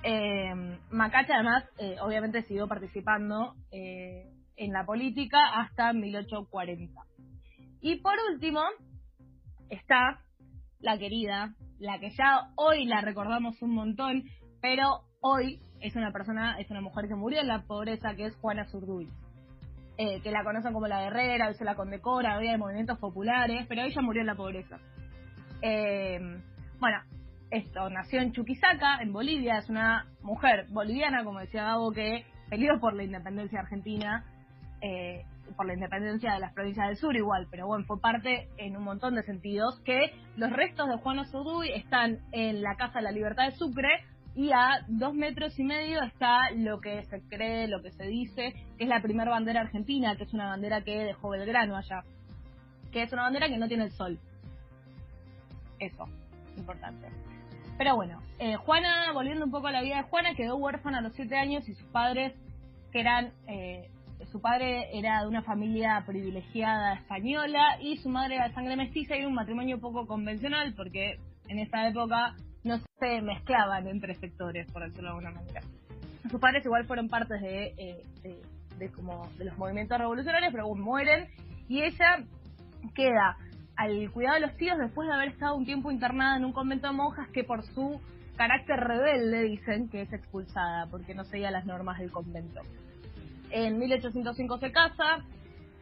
Eh, 0.03 0.79
Macacha 0.89 1.35
además, 1.35 1.63
eh, 1.77 1.97
obviamente, 2.01 2.43
siguió 2.43 2.67
participando 2.67 3.55
eh, 3.71 4.27
en 4.55 4.73
la 4.73 4.85
política 4.85 5.37
hasta 5.55 5.93
1840. 5.93 7.01
Y 7.81 7.97
por 7.97 8.13
último, 8.31 8.61
está 9.69 10.21
la 10.79 10.97
querida, 10.97 11.55
la 11.79 11.99
que 11.99 12.09
ya 12.11 12.49
hoy 12.55 12.85
la 12.85 13.01
recordamos 13.01 13.61
un 13.61 13.73
montón, 13.73 14.23
pero 14.61 15.01
hoy 15.21 15.61
es 15.79 15.95
una 15.95 16.11
persona, 16.11 16.59
es 16.59 16.69
una 16.69 16.81
mujer 16.81 17.07
que 17.07 17.15
murió 17.15 17.41
en 17.41 17.47
la 17.47 17.63
pobreza, 17.63 18.15
que 18.15 18.25
es 18.25 18.35
Juana 18.37 18.65
Zurduy. 18.65 19.09
Eh, 19.97 20.21
que 20.21 20.31
la 20.31 20.43
conocen 20.43 20.73
como 20.73 20.87
la 20.87 21.01
guerrera, 21.01 21.47
hoy 21.47 21.53
se 21.55 21.65
la 21.65 21.75
condecora, 21.75 22.37
hoy 22.37 22.47
hay 22.47 22.57
movimientos 22.57 22.97
populares, 22.97 23.65
pero 23.67 23.83
ella 23.83 24.01
murió 24.01 24.21
en 24.21 24.27
la 24.27 24.35
pobreza. 24.35 24.79
Eh, 25.61 26.19
bueno, 26.79 26.97
esto, 27.51 27.89
nació 27.89 28.21
en 28.21 28.31
Chuquisaca, 28.31 29.01
en 29.01 29.11
Bolivia, 29.13 29.57
es 29.57 29.69
una 29.69 30.07
mujer 30.21 30.65
boliviana, 30.69 31.23
como 31.23 31.39
decía 31.39 31.63
Gabo, 31.63 31.91
que 31.91 32.25
peleó 32.49 32.79
por 32.79 32.93
la 32.93 33.03
independencia 33.03 33.59
argentina, 33.59 34.25
eh, 34.81 35.23
por 35.55 35.65
la 35.65 35.73
independencia 35.73 36.33
de 36.33 36.39
las 36.39 36.53
provincias 36.53 36.87
del 36.87 36.97
sur 36.97 37.15
igual, 37.15 37.47
pero 37.51 37.67
bueno, 37.67 37.85
fue 37.85 37.99
parte 37.99 38.47
en 38.57 38.77
un 38.77 38.83
montón 38.83 39.15
de 39.15 39.23
sentidos, 39.23 39.79
que 39.81 40.13
los 40.37 40.49
restos 40.51 40.87
de 40.87 40.97
Juana 40.97 41.25
Zurduy 41.25 41.71
están 41.73 42.19
en 42.31 42.61
la 42.61 42.75
Casa 42.75 42.99
de 42.99 43.03
la 43.03 43.11
Libertad 43.11 43.45
de 43.45 43.51
Sucre, 43.51 44.05
y 44.33 44.51
a 44.53 44.85
dos 44.87 45.13
metros 45.13 45.59
y 45.59 45.63
medio 45.63 46.01
está 46.03 46.51
lo 46.55 46.79
que 46.79 47.03
se 47.03 47.21
cree, 47.27 47.67
lo 47.67 47.81
que 47.81 47.91
se 47.91 48.05
dice, 48.05 48.53
que 48.77 48.85
es 48.85 48.89
la 48.89 49.01
primera 49.01 49.29
bandera 49.29 49.61
argentina, 49.61 50.15
que 50.15 50.23
es 50.23 50.33
una 50.33 50.47
bandera 50.47 50.81
que 50.83 51.03
dejó 51.03 51.31
Belgrano 51.31 51.75
allá, 51.75 52.03
que 52.93 53.03
es 53.03 53.11
una 53.11 53.23
bandera 53.23 53.49
que 53.49 53.57
no 53.57 53.67
tiene 53.67 53.85
el 53.85 53.91
sol. 53.91 54.19
Eso, 55.81 56.05
importante. 56.55 57.07
Pero 57.77 57.95
bueno, 57.95 58.21
eh, 58.37 58.55
Juana, 58.55 59.11
volviendo 59.13 59.43
un 59.43 59.51
poco 59.51 59.67
a 59.67 59.71
la 59.71 59.81
vida 59.81 59.97
de 59.97 60.03
Juana, 60.03 60.35
quedó 60.35 60.55
huérfana 60.55 60.99
a 60.99 61.01
los 61.01 61.13
siete 61.13 61.35
años 61.35 61.67
y 61.67 61.73
sus 61.73 61.87
padres, 61.87 62.33
que 62.91 62.99
eran 62.99 63.33
eh, 63.47 63.89
su 64.31 64.39
padre 64.39 64.95
era 64.97 65.21
de 65.21 65.27
una 65.27 65.41
familia 65.41 66.03
privilegiada 66.05 66.93
española 66.93 67.77
y 67.81 67.97
su 67.97 68.09
madre 68.09 68.35
era 68.35 68.47
de 68.47 68.53
sangre 68.53 68.75
mestiza 68.75 69.17
y 69.17 69.25
un 69.25 69.33
matrimonio 69.33 69.79
poco 69.79 70.05
convencional 70.05 70.73
porque 70.75 71.17
en 71.47 71.57
esa 71.57 71.87
época 71.87 72.35
no 72.63 72.77
se 72.99 73.21
mezclaban 73.21 73.87
entre 73.87 74.13
sectores, 74.15 74.71
por 74.71 74.83
decirlo 74.83 75.09
de 75.09 75.17
alguna 75.17 75.31
manera. 75.31 75.61
Sus 76.29 76.39
padres 76.39 76.63
igual 76.63 76.85
fueron 76.85 77.09
partes 77.09 77.41
de, 77.41 77.73
eh, 77.77 78.03
de, 78.21 78.41
de 78.77 78.91
como 78.91 79.27
de 79.39 79.45
los 79.45 79.57
movimientos 79.57 79.97
revolucionarios, 79.97 80.53
pero 80.53 80.73
mueren 80.75 81.27
y 81.67 81.81
ella 81.81 82.23
queda 82.93 83.37
al 83.75 84.11
cuidado 84.11 84.35
de 84.35 84.41
los 84.41 84.57
tíos 84.57 84.77
después 84.77 85.07
de 85.07 85.13
haber 85.13 85.29
estado 85.29 85.55
un 85.55 85.65
tiempo 85.65 85.91
internada 85.91 86.37
en 86.37 86.45
un 86.45 86.53
convento 86.53 86.87
de 86.87 86.93
monjas 86.93 87.27
que 87.29 87.43
por 87.43 87.63
su 87.63 87.99
carácter 88.37 88.79
rebelde 88.79 89.43
dicen 89.43 89.89
que 89.89 90.01
es 90.01 90.13
expulsada 90.13 90.87
porque 90.87 91.13
no 91.15 91.23
seguía 91.25 91.51
las 91.51 91.65
normas 91.65 91.99
del 91.99 92.11
convento. 92.11 92.61
En 93.49 93.77
1805 93.79 94.57
se 94.59 94.71
casa 94.71 95.23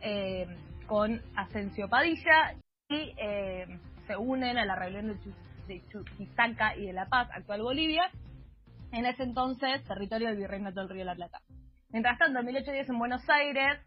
eh, 0.01 0.48
con 0.88 1.22
Asensio 1.36 1.88
Padilla 1.88 2.55
y 2.89 3.13
eh, 3.17 3.65
se 4.08 4.17
unen 4.17 4.58
a 4.58 4.65
la 4.65 4.75
rebelión 4.75 5.08
de, 5.08 5.13
Chu- 5.19 5.36
de 5.67 5.84
Chuquisaca 5.89 6.75
y 6.75 6.88
de 6.88 6.93
La 6.93 7.05
Paz, 7.08 7.29
actual 7.31 7.62
Bolivia, 7.62 8.10
en 8.91 9.05
ese 9.05 9.24
entonces 9.24 9.84
territorio 9.84 10.29
del 10.29 10.38
Virreinato 10.38 10.79
del 10.79 10.89
Río 10.89 11.00
de 11.00 11.05
la 11.05 11.15
Plata. 11.15 11.41
Mientras 11.91 12.17
tanto, 12.17 12.39
en 12.39 12.46
1810 12.46 12.89
en 12.89 13.00
Buenos 13.00 13.29
Aires 13.29 13.79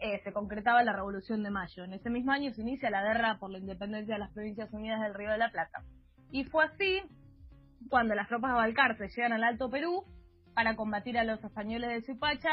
eh, 0.00 0.20
se 0.24 0.32
concretaba 0.32 0.82
la 0.82 0.92
Revolución 0.92 1.42
de 1.42 1.50
Mayo. 1.50 1.84
En 1.84 1.92
ese 1.92 2.10
mismo 2.10 2.32
año 2.32 2.52
se 2.52 2.62
inicia 2.62 2.90
la 2.90 3.02
guerra 3.02 3.38
por 3.38 3.50
la 3.50 3.58
independencia 3.58 4.14
de 4.14 4.20
las 4.20 4.32
Provincias 4.32 4.72
Unidas 4.72 5.00
del 5.00 5.14
Río 5.14 5.30
de 5.30 5.38
la 5.38 5.50
Plata. 5.50 5.82
Y 6.30 6.44
fue 6.44 6.64
así 6.64 7.02
cuando 7.88 8.14
las 8.14 8.28
tropas 8.28 8.52
de 8.52 8.56
Balcarce 8.56 9.08
llegan 9.08 9.32
al 9.32 9.44
Alto 9.44 9.70
Perú 9.70 10.04
para 10.54 10.76
combatir 10.76 11.18
a 11.18 11.24
los 11.24 11.42
españoles 11.42 11.90
de 11.90 12.02
Supacha. 12.02 12.50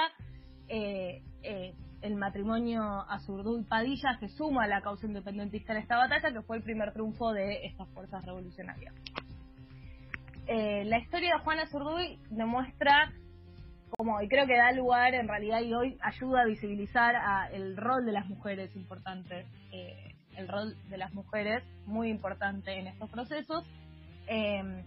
eh, 0.70 1.24
eh, 1.44 1.74
el 2.02 2.16
matrimonio 2.16 2.84
Azurduy 3.10 3.64
Padilla 3.64 4.18
se 4.20 4.30
suma 4.30 4.66
a 4.66 4.68
la 4.68 4.82
causa 4.82 5.08
independentista 5.08 5.74
en 5.74 5.80
esta 5.80 5.98
batalla, 5.98 6.32
que 6.32 6.42
fue 6.42 6.58
el 6.58 6.64
primer 6.64 6.94
triunfo 6.94 7.34
de 7.34 7.66
estas 7.66 7.90
fuerzas 7.90 8.24
revolucionarias. 8.26 8.94
Eh, 10.48 10.86
la 10.86 11.00
historia 11.00 11.34
de 11.34 11.44
Juana 11.44 11.64
Azurduy 11.64 12.20
demuestra 12.30 13.12
como 13.96 14.22
y 14.22 14.28
creo 14.28 14.46
que 14.46 14.58
da 14.58 14.72
lugar 14.72 15.14
en 15.14 15.28
realidad 15.28 15.62
y 15.62 15.74
hoy 15.74 15.98
ayuda 16.02 16.42
a 16.42 16.46
visibilizar 16.46 17.16
a 17.16 17.50
el 17.52 17.78
rol 17.78 18.06
de 18.06 18.12
las 18.12 18.28
mujeres 18.28 18.76
importante 18.76 19.46
eh, 19.72 20.16
el 20.36 20.48
rol 20.48 20.76
de 20.90 20.98
las 20.98 21.14
mujeres 21.14 21.64
muy 21.86 22.10
importante 22.10 22.78
en 22.78 22.88
estos 22.88 23.10
procesos. 23.10 23.66
Eh, 24.28 24.84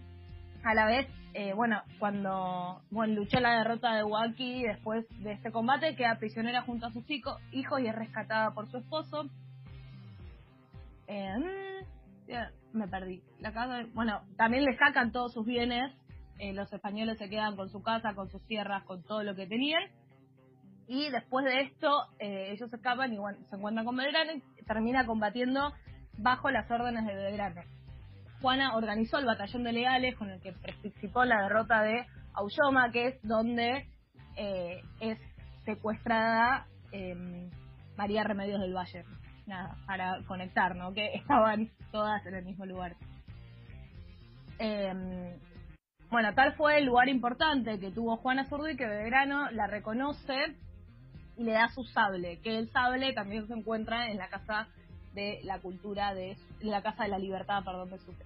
a 0.63 0.73
la 0.75 0.85
vez 0.85 1.07
eh, 1.33 1.53
bueno 1.53 1.81
cuando 1.97 2.81
bueno 2.91 3.15
luchó 3.15 3.39
la 3.39 3.57
derrota 3.57 3.95
de 3.95 4.03
Huaki 4.03 4.63
después 4.63 5.05
de 5.23 5.31
este 5.33 5.51
combate 5.51 5.95
queda 5.95 6.19
prisionera 6.19 6.61
junto 6.61 6.85
a 6.85 6.91
sus 6.91 7.09
hijo- 7.09 7.39
hijos 7.51 7.81
y 7.81 7.87
es 7.87 7.95
rescatada 7.95 8.51
por 8.53 8.69
su 8.69 8.77
esposo. 8.77 9.25
Ya, 12.27 12.51
me 12.71 12.87
perdí. 12.87 13.21
La 13.39 13.51
casa 13.51 13.83
bueno 13.93 14.21
también 14.37 14.63
le 14.63 14.77
sacan 14.77 15.11
todos 15.11 15.33
sus 15.33 15.45
bienes 15.45 15.91
eh, 16.41 16.53
los 16.53 16.73
españoles 16.73 17.19
se 17.19 17.29
quedan 17.29 17.55
con 17.55 17.69
su 17.69 17.83
casa, 17.83 18.15
con 18.15 18.27
sus 18.31 18.43
tierras, 18.47 18.83
con 18.85 19.03
todo 19.03 19.21
lo 19.23 19.35
que 19.35 19.45
tenían. 19.45 19.83
Y 20.87 21.07
después 21.11 21.45
de 21.45 21.61
esto, 21.61 21.87
eh, 22.17 22.47
ellos 22.49 22.73
escapan 22.73 23.13
y 23.13 23.19
bueno, 23.19 23.37
se 23.47 23.55
encuentran 23.55 23.85
con 23.85 23.95
Belgrano 23.95 24.31
y 24.33 24.65
termina 24.65 25.05
combatiendo 25.05 25.71
bajo 26.17 26.49
las 26.49 26.69
órdenes 26.71 27.05
de 27.05 27.13
Belgrano. 27.13 27.61
Juana 28.41 28.75
organizó 28.75 29.19
el 29.19 29.27
batallón 29.27 29.63
de 29.63 29.71
leales 29.71 30.15
con 30.15 30.31
el 30.31 30.41
que 30.41 30.53
participó 30.53 31.25
la 31.25 31.43
derrota 31.43 31.83
de 31.83 32.07
Aulloma, 32.33 32.91
que 32.91 33.09
es 33.09 33.21
donde 33.21 33.85
eh, 34.35 34.81
es 34.99 35.19
secuestrada 35.63 36.65
eh, 36.91 37.49
María 37.95 38.23
Remedios 38.23 38.59
del 38.59 38.75
Valle. 38.75 39.05
Nada, 39.45 39.77
para 39.85 40.23
conectar, 40.27 40.75
¿no? 40.75 40.91
Que 40.91 41.05
estaban 41.13 41.69
todas 41.91 42.25
en 42.25 42.33
el 42.33 42.45
mismo 42.45 42.65
lugar. 42.65 42.95
Eh, 44.57 45.37
bueno, 46.11 46.33
tal 46.35 46.53
fue 46.53 46.77
el 46.77 46.85
lugar 46.85 47.07
importante 47.07 47.79
que 47.79 47.89
tuvo 47.89 48.17
Juana 48.17 48.45
Zurduy 48.49 48.75
que 48.75 48.85
Belgrano 48.85 49.49
la 49.51 49.65
reconoce 49.67 50.55
y 51.37 51.43
le 51.43 51.53
da 51.53 51.69
su 51.69 51.83
sable, 51.85 52.39
que 52.41 52.57
el 52.57 52.69
sable 52.71 53.13
también 53.13 53.47
se 53.47 53.53
encuentra 53.53 54.09
en 54.11 54.17
la 54.17 54.27
casa 54.27 54.67
de 55.13 55.39
la 55.43 55.59
cultura 55.59 56.13
de 56.13 56.37
la 56.59 56.81
casa 56.81 57.03
de 57.03 57.09
la 57.09 57.17
libertad, 57.17 57.63
perdón, 57.63 57.89
de 57.89 57.97
Sucre. 57.99 58.25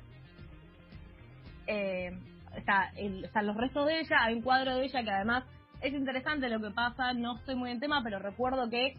Eh, 1.67 2.11
están 2.55 3.45
los 3.45 3.55
restos 3.55 3.85
de 3.85 3.99
ella, 3.99 4.17
hay 4.21 4.33
un 4.35 4.41
cuadro 4.41 4.75
de 4.77 4.85
ella 4.85 5.03
que 5.03 5.11
además 5.11 5.43
es 5.81 5.93
interesante 5.93 6.49
lo 6.49 6.59
que 6.59 6.71
pasa, 6.71 7.13
no 7.13 7.37
estoy 7.37 7.55
muy 7.55 7.69
en 7.69 7.79
tema, 7.79 8.01
pero 8.03 8.17
recuerdo 8.19 8.69
que 8.69 8.95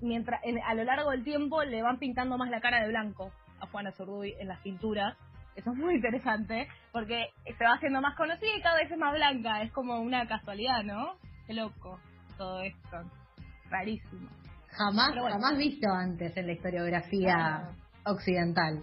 mientras 0.00 0.40
en- 0.44 0.60
a 0.62 0.74
lo 0.74 0.84
largo 0.84 1.10
del 1.10 1.22
tiempo 1.22 1.62
le 1.62 1.82
van 1.82 1.98
pintando 1.98 2.36
más 2.36 2.50
la 2.50 2.60
cara 2.60 2.82
de 2.82 2.88
blanco 2.88 3.30
a 3.60 3.66
Juana 3.66 3.92
Zurduy 3.92 4.34
en 4.40 4.48
las 4.48 4.58
pinturas. 4.60 5.16
Eso 5.56 5.70
es 5.70 5.76
muy 5.76 5.94
interesante 5.94 6.68
porque 6.92 7.26
se 7.44 7.64
va 7.64 7.74
haciendo 7.74 8.00
más 8.00 8.16
conocida 8.16 8.50
y 8.56 8.62
cada 8.62 8.76
vez 8.78 8.90
es 8.90 8.98
más 8.98 9.14
blanca. 9.14 9.62
Es 9.62 9.72
como 9.72 10.00
una 10.00 10.26
casualidad, 10.26 10.82
¿no? 10.84 11.14
Qué 11.46 11.54
loco 11.54 12.00
todo 12.36 12.60
esto. 12.62 12.96
Rarísimo. 13.70 14.28
Jamás, 14.70 15.14
bueno. 15.14 15.30
jamás 15.36 15.56
visto 15.56 15.88
antes 15.88 16.36
en 16.36 16.46
la 16.46 16.52
historiografía 16.52 17.36
Ah. 17.36 17.70
occidental. 18.06 18.82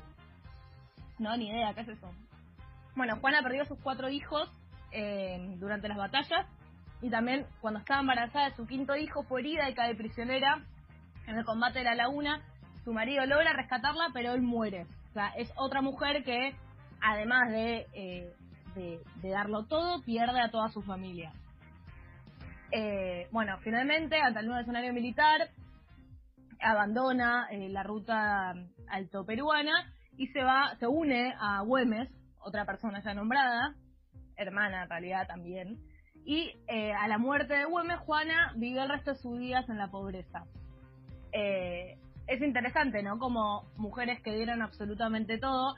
No, 1.19 1.35
ni 1.37 1.49
idea, 1.49 1.73
¿qué 1.73 1.81
es 1.81 1.89
eso? 1.89 2.09
Bueno, 2.95 3.17
Juana 3.17 3.41
perdió 3.43 3.63
a 3.63 3.65
sus 3.65 3.79
cuatro 3.81 4.09
hijos 4.09 4.49
eh, 4.91 5.37
durante 5.59 5.87
las 5.87 5.97
batallas 5.97 6.47
y 7.01 7.09
también 7.09 7.45
cuando 7.61 7.79
estaba 7.79 7.99
embarazada 8.01 8.49
de 8.49 8.55
su 8.55 8.65
quinto 8.65 8.95
hijo 8.95 9.23
fue 9.23 9.41
herida 9.41 9.69
y 9.69 9.73
cae 9.73 9.95
prisionera 9.95 10.63
en 11.27 11.37
el 11.37 11.45
combate 11.45 11.79
de 11.79 11.85
la 11.85 11.95
laguna. 11.95 12.41
Su 12.83 12.93
marido 12.93 13.25
logra 13.25 13.53
rescatarla, 13.53 14.07
pero 14.13 14.33
él 14.33 14.41
muere. 14.41 14.87
O 15.11 15.13
sea, 15.13 15.27
es 15.35 15.51
otra 15.57 15.81
mujer 15.81 16.23
que, 16.23 16.55
además 17.01 17.51
de, 17.51 17.85
eh, 17.93 19.03
darlo 19.21 19.65
todo, 19.65 20.01
pierde 20.03 20.39
a 20.39 20.49
toda 20.49 20.69
su 20.69 20.81
familia. 20.83 21.33
Eh, 22.71 23.27
bueno, 23.29 23.57
finalmente, 23.61 24.21
ante 24.21 24.39
el 24.39 24.45
nuevo 24.45 24.61
escenario 24.61 24.93
militar, 24.93 25.49
abandona 26.61 27.47
eh, 27.51 27.67
la 27.67 27.83
ruta 27.83 28.53
alto 28.87 29.25
peruana 29.25 29.93
y 30.15 30.27
se 30.27 30.43
va, 30.43 30.77
se 30.79 30.87
une 30.87 31.33
a 31.37 31.61
Güemes, 31.63 32.07
otra 32.39 32.65
persona 32.65 33.01
ya 33.01 33.13
nombrada, 33.13 33.75
hermana 34.37 34.83
en 34.83 34.89
realidad 34.89 35.27
también, 35.27 35.77
y 36.23 36.53
a 36.69 37.07
la 37.09 37.17
muerte 37.17 37.55
de 37.55 37.65
Güemes, 37.65 37.99
Juana 37.99 38.53
vivió 38.55 38.83
el 38.83 38.89
resto 38.89 39.11
de 39.11 39.17
sus 39.17 39.39
días 39.39 39.67
en 39.67 39.77
la 39.77 39.89
pobreza. 39.89 40.45
Es 42.31 42.41
interesante, 42.41 43.03
¿no? 43.03 43.19
Como 43.19 43.65
mujeres 43.75 44.21
que 44.21 44.33
dieron 44.33 44.61
absolutamente 44.61 45.37
todo, 45.37 45.75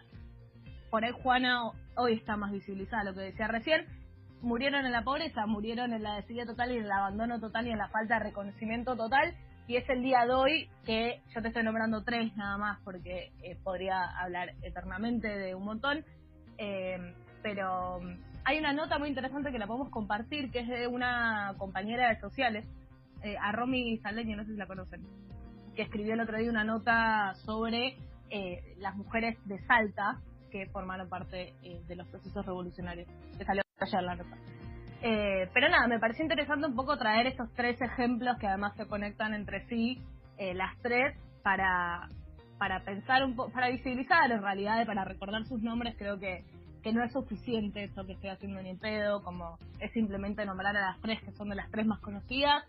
por 0.91 1.03
ahí 1.03 1.11
Juana 1.11 1.71
hoy 1.95 2.13
está 2.13 2.37
más 2.37 2.51
visibilizada, 2.51 3.03
lo 3.03 3.15
que 3.15 3.21
decía 3.21 3.47
recién, 3.47 3.87
murieron 4.41 4.85
en 4.85 4.91
la 4.91 5.03
pobreza, 5.03 5.47
murieron 5.47 5.93
en 5.93 6.03
la 6.03 6.15
desidia 6.17 6.45
total 6.45 6.71
y 6.71 6.77
en 6.77 6.83
el 6.83 6.91
abandono 6.91 7.39
total 7.39 7.65
y 7.65 7.71
en 7.71 7.79
la 7.79 7.89
falta 7.89 8.15
de 8.15 8.25
reconocimiento 8.25 8.95
total. 8.95 9.33
Y 9.65 9.77
es 9.77 9.89
el 9.89 10.03
día 10.03 10.25
de 10.25 10.33
hoy 10.33 10.69
que 10.85 11.21
yo 11.33 11.41
te 11.41 11.47
estoy 11.47 11.63
nombrando 11.63 12.03
tres 12.03 12.35
nada 12.35 12.57
más 12.57 12.79
porque 12.83 13.31
eh, 13.41 13.57
podría 13.63 14.03
hablar 14.19 14.53
eternamente 14.61 15.27
de 15.27 15.55
un 15.55 15.65
montón. 15.65 16.05
Eh, 16.59 17.15
pero 17.41 17.99
mm, 17.99 18.43
hay 18.45 18.59
una 18.59 18.73
nota 18.73 18.99
muy 18.99 19.09
interesante 19.09 19.51
que 19.51 19.57
la 19.57 19.65
podemos 19.65 19.89
compartir 19.89 20.51
que 20.51 20.59
es 20.59 20.67
de 20.67 20.85
una 20.85 21.55
compañera 21.57 22.09
de 22.09 22.19
sociales, 22.19 22.65
eh, 23.23 23.37
a 23.41 23.53
Romy 23.53 23.97
Saleño, 23.99 24.35
no 24.35 24.43
sé 24.43 24.51
si 24.51 24.57
la 24.57 24.67
conocen, 24.67 25.01
que 25.75 25.83
escribió 25.83 26.13
el 26.13 26.21
otro 26.21 26.37
día 26.37 26.49
una 26.49 26.63
nota 26.63 27.33
sobre 27.45 27.97
eh, 28.29 28.75
las 28.77 28.95
mujeres 28.95 29.37
de 29.45 29.59
Salta 29.65 30.19
que 30.51 30.67
formaron 30.67 31.09
parte 31.09 31.53
eh, 31.63 31.81
de 31.87 31.95
los 31.95 32.07
procesos 32.07 32.45
revolucionarios. 32.45 33.07
Que 33.37 33.43
salió 33.43 33.63
ayer 33.79 34.03
la 34.03 34.15
nota. 34.15 34.37
Eh, 35.01 35.49
pero 35.53 35.67
nada, 35.67 35.87
me 35.87 35.99
pareció 35.99 36.23
interesante 36.23 36.67
un 36.67 36.75
poco 36.75 36.97
traer 36.97 37.27
estos 37.27 37.51
tres 37.55 37.81
ejemplos 37.81 38.37
que 38.39 38.47
además 38.47 38.73
se 38.77 38.87
conectan 38.87 39.33
entre 39.33 39.67
sí, 39.67 40.01
eh, 40.37 40.53
las 40.53 40.77
tres, 40.81 41.17
para, 41.41 42.07
para 42.57 42.85
pensar 42.85 43.25
un 43.25 43.35
poco, 43.35 43.51
para 43.51 43.69
visibilizar 43.69 44.31
en 44.31 44.41
realidad 44.41 44.85
para 44.85 45.03
recordar 45.03 45.43
sus 45.45 45.61
nombres, 45.61 45.95
creo 45.97 46.19
que, 46.19 46.45
que 46.81 46.93
no 46.93 47.03
es 47.03 47.11
suficiente 47.11 47.83
esto 47.83 48.05
que 48.05 48.13
estoy 48.13 48.29
haciendo 48.29 48.61
ni 48.61 48.69
en 48.69 48.79
pedo, 48.79 49.21
como 49.23 49.57
es 49.81 49.91
simplemente 49.91 50.45
nombrar 50.45 50.77
a 50.77 50.91
las 50.91 51.01
tres 51.01 51.21
que 51.21 51.33
son 51.33 51.49
de 51.49 51.55
las 51.55 51.69
tres 51.69 51.85
más 51.85 51.99
conocidas, 51.99 52.63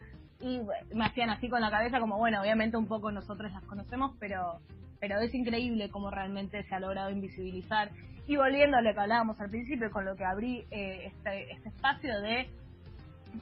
y 0.44 0.60
me 0.94 1.04
hacían 1.06 1.30
así 1.30 1.48
con 1.48 1.60
la 1.60 1.70
cabeza 1.70 1.98
como, 2.00 2.18
bueno, 2.18 2.40
obviamente 2.40 2.76
un 2.76 2.86
poco 2.86 3.10
nosotros 3.10 3.50
las 3.52 3.64
conocemos, 3.64 4.12
pero 4.20 4.60
pero 5.00 5.18
es 5.20 5.34
increíble 5.34 5.90
cómo 5.90 6.10
realmente 6.10 6.62
se 6.64 6.74
ha 6.74 6.80
logrado 6.80 7.10
invisibilizar. 7.10 7.90
Y 8.26 8.36
volviendo 8.36 8.78
a 8.78 8.80
lo 8.80 8.94
que 8.94 9.00
hablábamos 9.00 9.38
al 9.38 9.50
principio, 9.50 9.90
con 9.90 10.06
lo 10.06 10.16
que 10.16 10.24
abrí 10.24 10.64
eh, 10.70 11.06
este, 11.12 11.52
este 11.52 11.68
espacio 11.68 12.20
de 12.22 12.48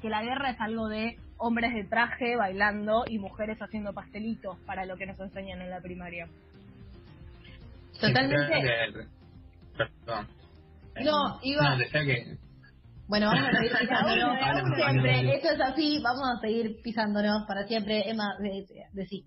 que 0.01 0.09
la 0.09 0.23
guerra 0.23 0.51
es 0.51 0.61
algo 0.61 0.89
de 0.89 1.19
hombres 1.37 1.73
de 1.73 1.85
traje 1.85 2.35
bailando 2.37 3.05
y 3.07 3.19
mujeres 3.19 3.59
haciendo 3.63 3.93
pastelitos 3.93 4.59
para 4.67 4.87
lo 4.87 4.97
que 4.97 5.07
nos 5.07 5.21
enseñan 5.21 5.61
en 5.61 5.71
la 5.71 5.81
primaria. 5.81 6.27
Totalmente. 8.01 8.55
Sí, 8.61 9.77
Perdón. 9.77 10.29
No, 11.05 11.39
iba- 11.43 11.63
No, 11.71 11.77
decía 11.79 12.05
que 12.05 12.37
Bueno, 13.09 13.27
vamos 13.27 13.49
a 13.49 13.53
seguir 13.59 13.73
pisándonos 13.81 14.17
De 14.17 14.23
a 14.23 14.53
uno, 14.53 14.77
de 14.77 14.83
a 14.83 14.91
uno. 14.91 15.03
siempre. 15.03 15.35
Esto 15.37 15.49
es 15.53 15.61
así, 15.61 16.01
vamos 16.03 16.23
a 16.29 16.41
seguir 16.41 16.77
pisándonos 16.83 17.45
para 17.47 17.65
siempre. 17.67 18.09
Emma, 18.09 18.35
de, 18.41 18.67
de 18.93 19.07
sí. 19.07 19.25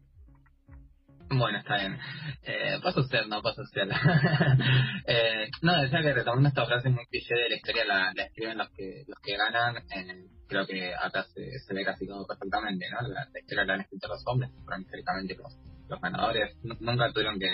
Bueno, 1.30 1.58
está 1.58 1.78
bien. 1.78 1.98
Eh, 2.44 2.80
paso 2.84 3.02
usted, 3.02 3.26
no 3.28 3.42
paso 3.42 3.62
usted. 3.64 3.90
eh, 5.08 5.50
no, 5.62 5.82
decía 5.82 6.02
que 6.02 6.14
retomando 6.14 6.50
esta 6.50 6.66
frase 6.66 6.90
muy 6.90 7.06
cliché 7.08 7.34
de 7.36 7.50
la 7.50 7.56
historia, 7.56 7.86
la, 7.86 8.14
la 8.16 8.24
escriben 8.24 8.58
los 8.60 8.70
que 8.72 9.04
los 9.08 9.20
que 9.22 9.36
ganan. 9.36 9.78
eh, 9.78 10.26
creo 10.48 10.68
que 10.68 10.94
acá 10.94 11.24
se, 11.34 11.42
se 11.66 11.74
ve 11.74 11.84
casi 11.84 12.06
todo 12.06 12.26
perfectamente, 12.28 12.86
¿no? 12.92 13.08
La, 13.08 13.26
la 13.34 13.40
historia 13.40 13.66
la 13.66 13.74
han 13.74 13.82
escrito 13.82 14.08
los 14.08 14.22
hombres, 14.28 14.52
fueron 14.64 14.82
históricamente 14.84 15.36
los, 15.36 15.58
los 15.90 16.00
ganadores. 16.02 16.56
N- 16.64 16.78
nunca 16.80 17.12
tuvieron 17.12 17.40
que 17.40 17.50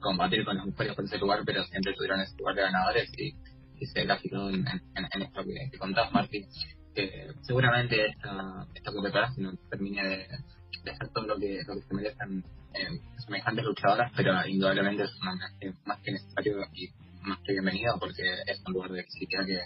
combatir 0.00 0.44
con 0.46 0.56
las 0.56 0.66
mujeres 0.66 0.94
por 0.96 1.04
ese 1.04 1.18
lugar, 1.18 1.40
pero 1.44 1.62
siempre 1.64 1.92
tuvieron 1.94 2.20
ese 2.20 2.36
lugar 2.38 2.54
de 2.54 2.62
ganadores 2.62 3.10
y, 3.18 3.32
y 3.78 3.86
se 3.86 4.00
ve 4.00 4.06
casi 4.06 4.28
todo 4.28 4.48
en, 4.50 4.66
en, 4.66 4.82
en 5.14 5.22
esto 5.22 5.42
que, 5.44 5.70
que 5.70 5.78
contás, 5.78 6.12
Martín. 6.12 6.46
Que 6.94 7.28
seguramente 7.42 8.06
esta, 8.06 8.66
esto 8.74 8.92
que 8.92 9.02
preparas 9.02 9.36
no 9.38 9.52
termine 9.68 10.02
de, 10.04 10.28
de 10.84 10.90
hacer 10.90 11.08
todo 11.08 11.26
lo 11.26 11.38
que, 11.38 11.60
lo 11.66 11.74
que 11.74 11.82
se 11.82 11.94
merecen 11.94 12.44
eh, 12.74 13.00
semejantes 13.24 13.64
luchadoras, 13.64 14.12
pero 14.16 14.34
indudablemente 14.46 15.04
es 15.04 15.10
un 15.20 15.28
homenaje 15.28 15.74
más 15.84 15.98
que 16.00 16.12
necesario 16.12 16.58
y 16.72 16.90
más 17.22 17.38
que 17.40 17.52
bienvenido 17.52 17.96
porque 17.98 18.22
es 18.46 18.62
un 18.66 18.72
lugar 18.72 18.90
de 18.90 19.02
visibilidad 19.02 19.46
que, 19.46 19.60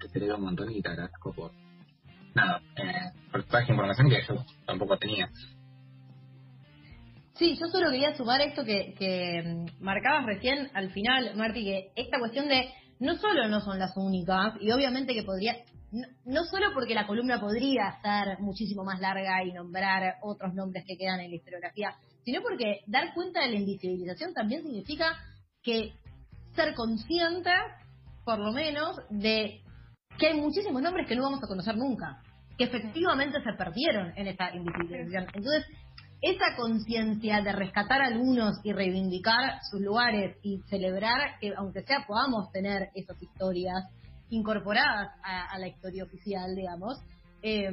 que 0.00 0.08
celebro 0.08 0.36
un 0.36 0.44
montón 0.44 0.72
y 0.72 0.82
te 0.82 0.88
agradezco 0.88 1.32
por 1.34 1.52
nada, 2.34 2.60
eh, 2.76 3.10
por 3.30 3.44
toda 3.44 3.60
esta 3.60 3.72
información 3.72 4.10
que 4.10 4.22
yo 4.26 4.44
tampoco 4.66 4.98
tenía. 4.98 5.30
Sí, 7.34 7.54
yo 7.60 7.66
solo 7.66 7.90
quería 7.90 8.16
sumar 8.16 8.40
esto 8.40 8.64
que, 8.64 8.94
que 8.98 9.42
mm, 9.44 9.84
marcabas 9.84 10.24
recién 10.24 10.70
al 10.72 10.90
final, 10.90 11.36
Marti, 11.36 11.64
que 11.64 11.90
esta 11.96 12.18
cuestión 12.18 12.48
de 12.48 12.70
no 12.98 13.16
solo 13.16 13.48
no 13.48 13.60
son 13.60 13.78
las 13.78 13.96
únicas, 13.96 14.54
y 14.60 14.70
obviamente 14.70 15.14
que 15.14 15.22
podría, 15.22 15.56
no, 15.92 16.06
no 16.24 16.44
solo 16.44 16.66
porque 16.74 16.94
la 16.94 17.06
columna 17.06 17.40
podría 17.40 18.00
ser 18.02 18.38
muchísimo 18.40 18.84
más 18.84 19.00
larga 19.00 19.44
y 19.44 19.52
nombrar 19.52 20.16
otros 20.22 20.54
nombres 20.54 20.84
que 20.86 20.96
quedan 20.96 21.20
en 21.20 21.30
la 21.30 21.36
historiografía, 21.36 21.94
sino 22.24 22.42
porque 22.42 22.80
dar 22.86 23.14
cuenta 23.14 23.40
de 23.40 23.50
la 23.50 23.56
invisibilización 23.56 24.34
también 24.34 24.62
significa 24.62 25.16
que 25.62 25.92
ser 26.54 26.74
consciente, 26.74 27.50
por 28.24 28.38
lo 28.38 28.52
menos, 28.52 28.96
de 29.10 29.60
que 30.18 30.28
hay 30.28 30.40
muchísimos 30.40 30.82
nombres 30.82 31.06
que 31.06 31.14
no 31.14 31.22
vamos 31.22 31.42
a 31.42 31.46
conocer 31.46 31.76
nunca, 31.76 32.22
que 32.56 32.64
efectivamente 32.64 33.38
se 33.42 33.52
perdieron 33.52 34.12
en 34.16 34.26
esta 34.28 34.54
invisibilización. 34.54 35.26
Entonces, 35.34 35.66
esa 36.22 36.56
conciencia 36.56 37.42
de 37.42 37.52
rescatar 37.52 38.00
a 38.00 38.06
algunos 38.06 38.58
y 38.64 38.72
reivindicar 38.72 39.60
sus 39.70 39.80
lugares 39.80 40.36
y 40.42 40.60
celebrar 40.68 41.38
que, 41.40 41.52
aunque 41.56 41.82
sea, 41.82 42.04
podamos 42.06 42.50
tener 42.52 42.90
esas 42.94 43.20
historias 43.22 43.84
incorporadas 44.30 45.10
a, 45.22 45.58
la 45.58 45.68
historia 45.68 46.04
oficial, 46.04 46.54
digamos, 46.56 46.98
eh, 47.42 47.70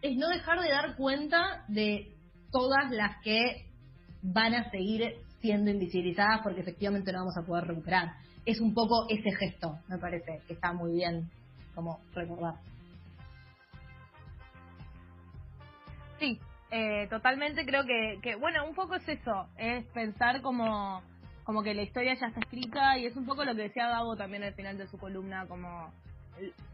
es 0.00 0.16
no 0.16 0.28
dejar 0.28 0.60
de 0.60 0.70
dar 0.70 0.96
cuenta 0.96 1.64
de 1.68 2.12
todas 2.50 2.90
las 2.90 3.22
que 3.22 3.66
van 4.22 4.54
a 4.54 4.70
seguir 4.70 5.16
siendo 5.40 5.70
invisibilizadas 5.70 6.40
porque 6.42 6.60
efectivamente 6.60 7.12
no 7.12 7.20
vamos 7.20 7.36
a 7.36 7.46
poder 7.46 7.64
recuperar. 7.64 8.12
Es 8.44 8.60
un 8.60 8.74
poco 8.74 9.06
ese 9.08 9.30
gesto, 9.36 9.78
me 9.88 9.98
parece, 9.98 10.40
que 10.46 10.54
está 10.54 10.72
muy 10.72 10.92
bien 10.92 11.30
como 11.74 12.00
recordar. 12.14 12.54
Sí, 16.18 16.38
eh, 16.72 17.06
totalmente 17.08 17.66
creo 17.66 17.84
que, 17.84 18.18
que, 18.22 18.34
bueno, 18.36 18.64
un 18.64 18.74
poco 18.74 18.94
es 18.94 19.06
eso, 19.06 19.46
es 19.58 19.84
pensar 19.88 20.40
como, 20.40 21.02
como 21.44 21.62
que 21.62 21.74
la 21.74 21.82
historia 21.82 22.14
ya 22.14 22.28
está 22.28 22.40
escrita 22.40 22.96
y 22.96 23.04
es 23.04 23.14
un 23.14 23.26
poco 23.26 23.44
lo 23.44 23.54
que 23.54 23.64
decía 23.64 23.88
Gabo 23.88 24.16
también 24.16 24.42
al 24.42 24.54
final 24.54 24.78
de 24.78 24.86
su 24.86 24.96
columna, 24.96 25.46
como, 25.46 25.92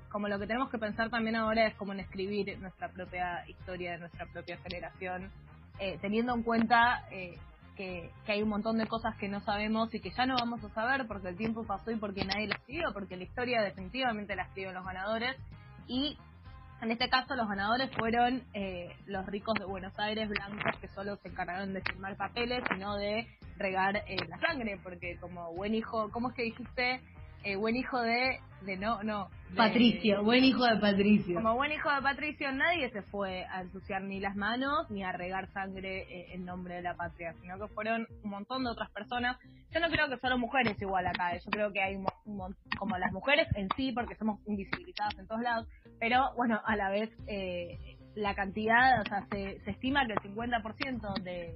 como 0.08 0.28
lo 0.28 0.38
que 0.38 0.46
tenemos 0.46 0.70
que 0.70 0.78
pensar 0.78 1.10
también 1.10 1.34
ahora 1.34 1.66
es 1.66 1.74
como 1.74 1.94
en 1.94 2.00
escribir 2.00 2.56
nuestra 2.60 2.88
propia 2.90 3.44
historia 3.48 3.92
de 3.92 3.98
nuestra 3.98 4.26
propia 4.26 4.56
generación, 4.58 5.32
eh, 5.80 5.98
teniendo 6.00 6.32
en 6.32 6.44
cuenta 6.44 7.04
eh, 7.10 7.36
que, 7.76 8.12
que 8.24 8.32
hay 8.32 8.42
un 8.42 8.50
montón 8.50 8.78
de 8.78 8.86
cosas 8.86 9.16
que 9.16 9.26
no 9.26 9.40
sabemos 9.40 9.92
y 9.92 9.98
que 9.98 10.10
ya 10.10 10.26
no 10.26 10.36
vamos 10.36 10.62
a 10.62 10.68
saber 10.74 11.08
porque 11.08 11.30
el 11.30 11.36
tiempo 11.36 11.66
pasó 11.66 11.90
y 11.90 11.96
porque 11.96 12.24
nadie 12.24 12.46
la 12.46 12.54
escribió, 12.54 12.92
porque 12.92 13.16
la 13.16 13.24
historia 13.24 13.62
definitivamente 13.62 14.36
la 14.36 14.44
escriben 14.44 14.74
los 14.74 14.84
ganadores 14.84 15.36
y 15.88 16.16
en 16.80 16.90
este 16.90 17.08
caso 17.08 17.34
los 17.34 17.48
ganadores 17.48 17.90
fueron 17.96 18.42
eh, 18.54 18.88
los 19.06 19.26
ricos 19.26 19.54
de 19.58 19.64
Buenos 19.64 19.98
Aires, 19.98 20.28
blancos, 20.28 20.78
que 20.80 20.88
solo 20.88 21.16
se 21.16 21.28
encargaron 21.28 21.72
de 21.74 21.82
firmar 21.82 22.16
papeles 22.16 22.62
y 22.74 22.78
no 22.78 22.96
de 22.96 23.26
regar 23.56 23.96
eh, 24.06 24.16
la 24.28 24.38
sangre, 24.38 24.78
porque 24.82 25.16
como 25.20 25.52
buen 25.54 25.74
hijo, 25.74 26.10
¿cómo 26.12 26.30
es 26.30 26.36
que 26.36 26.42
dijiste? 26.44 27.00
Eh, 27.44 27.54
buen 27.54 27.76
hijo 27.76 28.00
de, 28.00 28.40
de 28.62 28.76
no, 28.76 29.00
no. 29.04 29.28
de- 29.50 29.56
Patricio, 29.56 30.24
buen 30.24 30.42
hijo 30.42 30.64
de 30.64 30.76
Patricio. 30.76 31.36
Como 31.36 31.54
buen 31.54 31.70
hijo 31.70 31.88
de 31.88 32.02
Patricio, 32.02 32.50
nadie 32.50 32.90
se 32.90 33.02
fue 33.02 33.44
a 33.44 33.60
ensuciar 33.60 34.02
ni 34.02 34.18
las 34.18 34.34
manos 34.34 34.90
ni 34.90 35.04
a 35.04 35.12
regar 35.12 35.48
sangre 35.52 36.02
eh, 36.10 36.34
en 36.34 36.44
nombre 36.44 36.74
de 36.74 36.82
la 36.82 36.94
patria, 36.94 37.32
sino 37.40 37.56
que 37.58 37.72
fueron 37.74 38.08
un 38.24 38.30
montón 38.30 38.64
de 38.64 38.70
otras 38.70 38.90
personas. 38.90 39.36
Yo 39.72 39.78
no 39.78 39.88
creo 39.88 40.08
que 40.08 40.18
solo 40.18 40.36
mujeres 40.36 40.80
igual 40.82 41.06
acá, 41.06 41.34
eh, 41.36 41.40
yo 41.44 41.50
creo 41.52 41.72
que 41.72 41.80
hay 41.80 41.94
un, 41.94 42.06
un 42.24 42.56
como 42.76 42.98
las 42.98 43.12
mujeres 43.12 43.46
en 43.54 43.68
sí, 43.76 43.92
porque 43.92 44.16
somos 44.16 44.40
invisibilizadas 44.46 45.16
en 45.18 45.28
todos 45.28 45.40
lados, 45.42 45.68
pero 46.00 46.32
bueno, 46.36 46.60
a 46.64 46.76
la 46.76 46.90
vez 46.90 47.10
eh, 47.26 47.96
la 48.14 48.34
cantidad, 48.34 49.00
o 49.00 49.04
sea, 49.04 49.26
se, 49.30 49.60
se 49.60 49.70
estima 49.70 50.06
que 50.06 50.12
el 50.14 50.18
50% 50.34 51.22
de, 51.22 51.54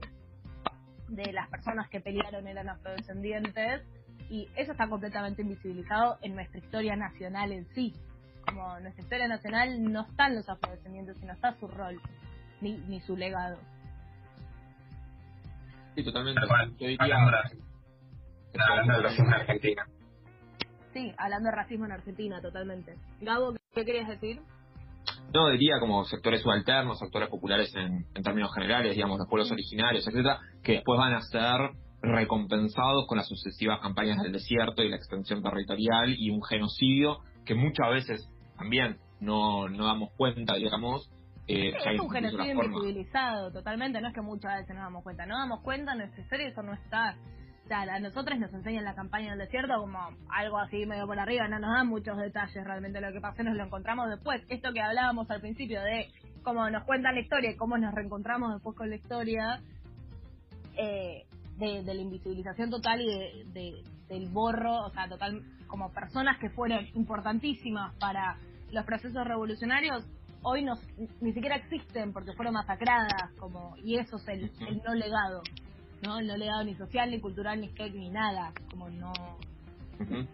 de 1.09 1.33
las 1.33 1.49
personas 1.49 1.89
que 1.89 2.01
pelearon 2.01 2.47
eran 2.47 2.69
afrodescendientes 2.69 3.83
y 4.31 4.49
eso 4.57 4.73
está 4.73 4.89
completamente 4.89 5.43
invisibilizado 5.43 6.19
en 6.23 6.35
nuestra 6.35 6.59
historia 6.59 6.97
nacional 6.97 7.53
en 7.53 7.67
sí. 7.75 7.95
Como 8.47 8.81
nuestra 8.81 9.03
historia 9.03 9.29
nacional 9.29 9.83
no 9.93 10.03
están 10.03 10.35
los 10.35 10.49
afrodescendientes, 10.49 11.17
sino 11.19 11.33
está 11.33 11.55
su 11.59 11.69
rol, 11.69 12.01
ni, 12.61 12.77
ni 12.89 13.01
su 13.01 13.17
legado. 13.17 13.59
Sí, 15.95 16.03
totalmente. 16.05 16.41
Yo 16.79 16.87
diría, 16.87 16.97
Hablando 17.01 17.31
de- 17.31 18.63
hablando 18.63 18.93
del 18.95 19.03
racismo 19.05 19.27
en 19.27 19.35
Argentina. 19.35 19.87
Sí, 20.93 21.15
hablando 21.19 21.51
de 21.51 21.57
racismo 21.57 21.85
en 21.87 21.93
Argentina, 21.93 22.41
totalmente. 22.41 22.97
Gabo, 23.21 23.55
¿qué 23.75 23.85
querías 23.85 24.09
decir? 24.09 24.41
no 25.35 25.49
diría 25.49 25.81
como 25.81 26.05
sectores 26.05 26.43
subalternos, 26.43 26.99
sectores 26.99 27.29
populares 27.29 27.75
en, 27.75 28.07
en 28.15 28.23
términos 28.23 28.53
generales, 28.55 28.95
digamos, 28.95 29.19
los 29.19 29.29
pueblos 29.29 29.51
originarios, 29.51 30.07
etcétera, 30.07 30.41
que 30.63 30.73
después 30.73 30.99
van 30.99 31.15
a 31.15 31.23
ser 31.23 31.71
recompensados 32.03 33.07
con 33.07 33.17
las 33.19 33.29
sucesivas 33.29 33.81
campañas 33.81 34.23
del 34.23 34.33
desierto 34.33 34.83
y 34.83 34.91
la 34.91 34.97
extensión 34.97 35.43
territorial 35.43 36.15
y 36.19 36.31
un 36.31 36.43
genocidio 36.43 37.19
que 37.47 37.55
muchas 37.55 37.89
veces 37.91 38.29
también 38.59 38.99
no, 39.21 39.69
no 39.69 39.87
damos 39.87 40.11
cuenta, 40.17 40.55
digamos. 40.55 41.11
Eh, 41.49 41.73
es 41.73 42.01
un 42.01 42.11
genocidio 42.11 42.53
invisibilizado, 42.53 43.53
totalmente. 43.53 44.01
No 44.01 44.09
es 44.09 44.15
que 44.15 44.21
muchas 44.21 44.55
veces 44.59 44.75
nos 44.75 44.85
damos 44.85 45.03
cuenta. 45.03 45.27
No 45.27 45.39
damos 45.39 45.61
cuenta, 45.63 45.95
nuestra 45.95 46.23
historia 46.23 46.49
eso 46.49 46.63
no 46.63 46.75
está. 46.75 47.17
O 47.65 47.69
sea, 47.69 47.83
a 47.83 48.01
nosotros 48.01 48.39
nos 48.39 48.53
enseñan 48.53 48.85
la 48.85 48.95
campaña 48.95 49.31
del 49.31 49.39
desierto 49.39 49.75
como 49.79 49.99
algo 50.29 50.59
así 50.59 50.85
medio 50.85 51.07
por 51.07 51.19
arriba, 51.19 51.49
no 51.49 51.59
nos 51.59 51.71
dan 51.75 51.87
muchos 51.87 52.17
detalles 52.19 52.65
realmente 52.65 53.01
lo 53.01 53.13
que 53.13 53.21
pasó, 53.21 53.43
nos 53.43 53.57
lo 53.57 53.65
encontramos 53.65 54.11
después. 54.11 54.43
Esto 54.49 54.73
que 54.73 54.81
hablábamos 54.81 55.31
al 55.31 55.41
principio 55.41 55.81
de 55.83 56.09
cómo 56.43 56.69
nos 56.71 56.85
cuentan 56.85 57.15
la 57.15 57.21
historia 57.21 57.51
y 57.53 57.57
cómo 57.57 57.79
nos 57.79 57.95
reencontramos 57.95 58.53
después 58.55 58.77
con 58.77 58.91
la 58.91 58.97
historia, 58.97 59.61
eh, 60.77 61.25
de, 61.59 61.83
la 61.85 62.01
invisibilización 62.01 62.71
total 62.71 63.01
y 63.01 63.07
de, 63.07 63.45
de- 63.53 63.83
del 64.09 64.29
borro, 64.31 64.79
o 64.85 64.91
sea, 64.91 65.09
total, 65.09 65.43
como 65.69 65.91
personas 65.93 66.39
que 66.39 66.51
fueron 66.51 66.87
importantísimas 66.95 67.95
para 67.99 68.37
los 68.73 68.85
procesos 68.85 69.25
revolucionarios, 69.27 70.05
hoy 70.43 70.65
no, 70.65 70.75
ni 71.21 71.33
siquiera 71.33 71.57
existen 71.57 72.13
porque 72.13 72.33
fueron 72.33 72.55
masacradas, 72.55 73.31
como 73.39 73.75
y 73.79 73.97
eso 73.99 74.17
es 74.17 74.29
el, 74.29 74.51
el 74.69 74.83
no 74.85 74.95
legado, 74.95 75.43
¿no? 76.03 76.21
No 76.21 76.37
legado 76.37 76.65
ni 76.65 76.75
social, 76.75 77.11
ni 77.11 77.21
cultural, 77.21 77.61
ni 77.61 77.69
skate, 77.69 77.95
ni 77.95 78.11
nada, 78.11 78.53
como 78.71 78.91
no... 78.91 79.13
Ujú. 80.01 80.27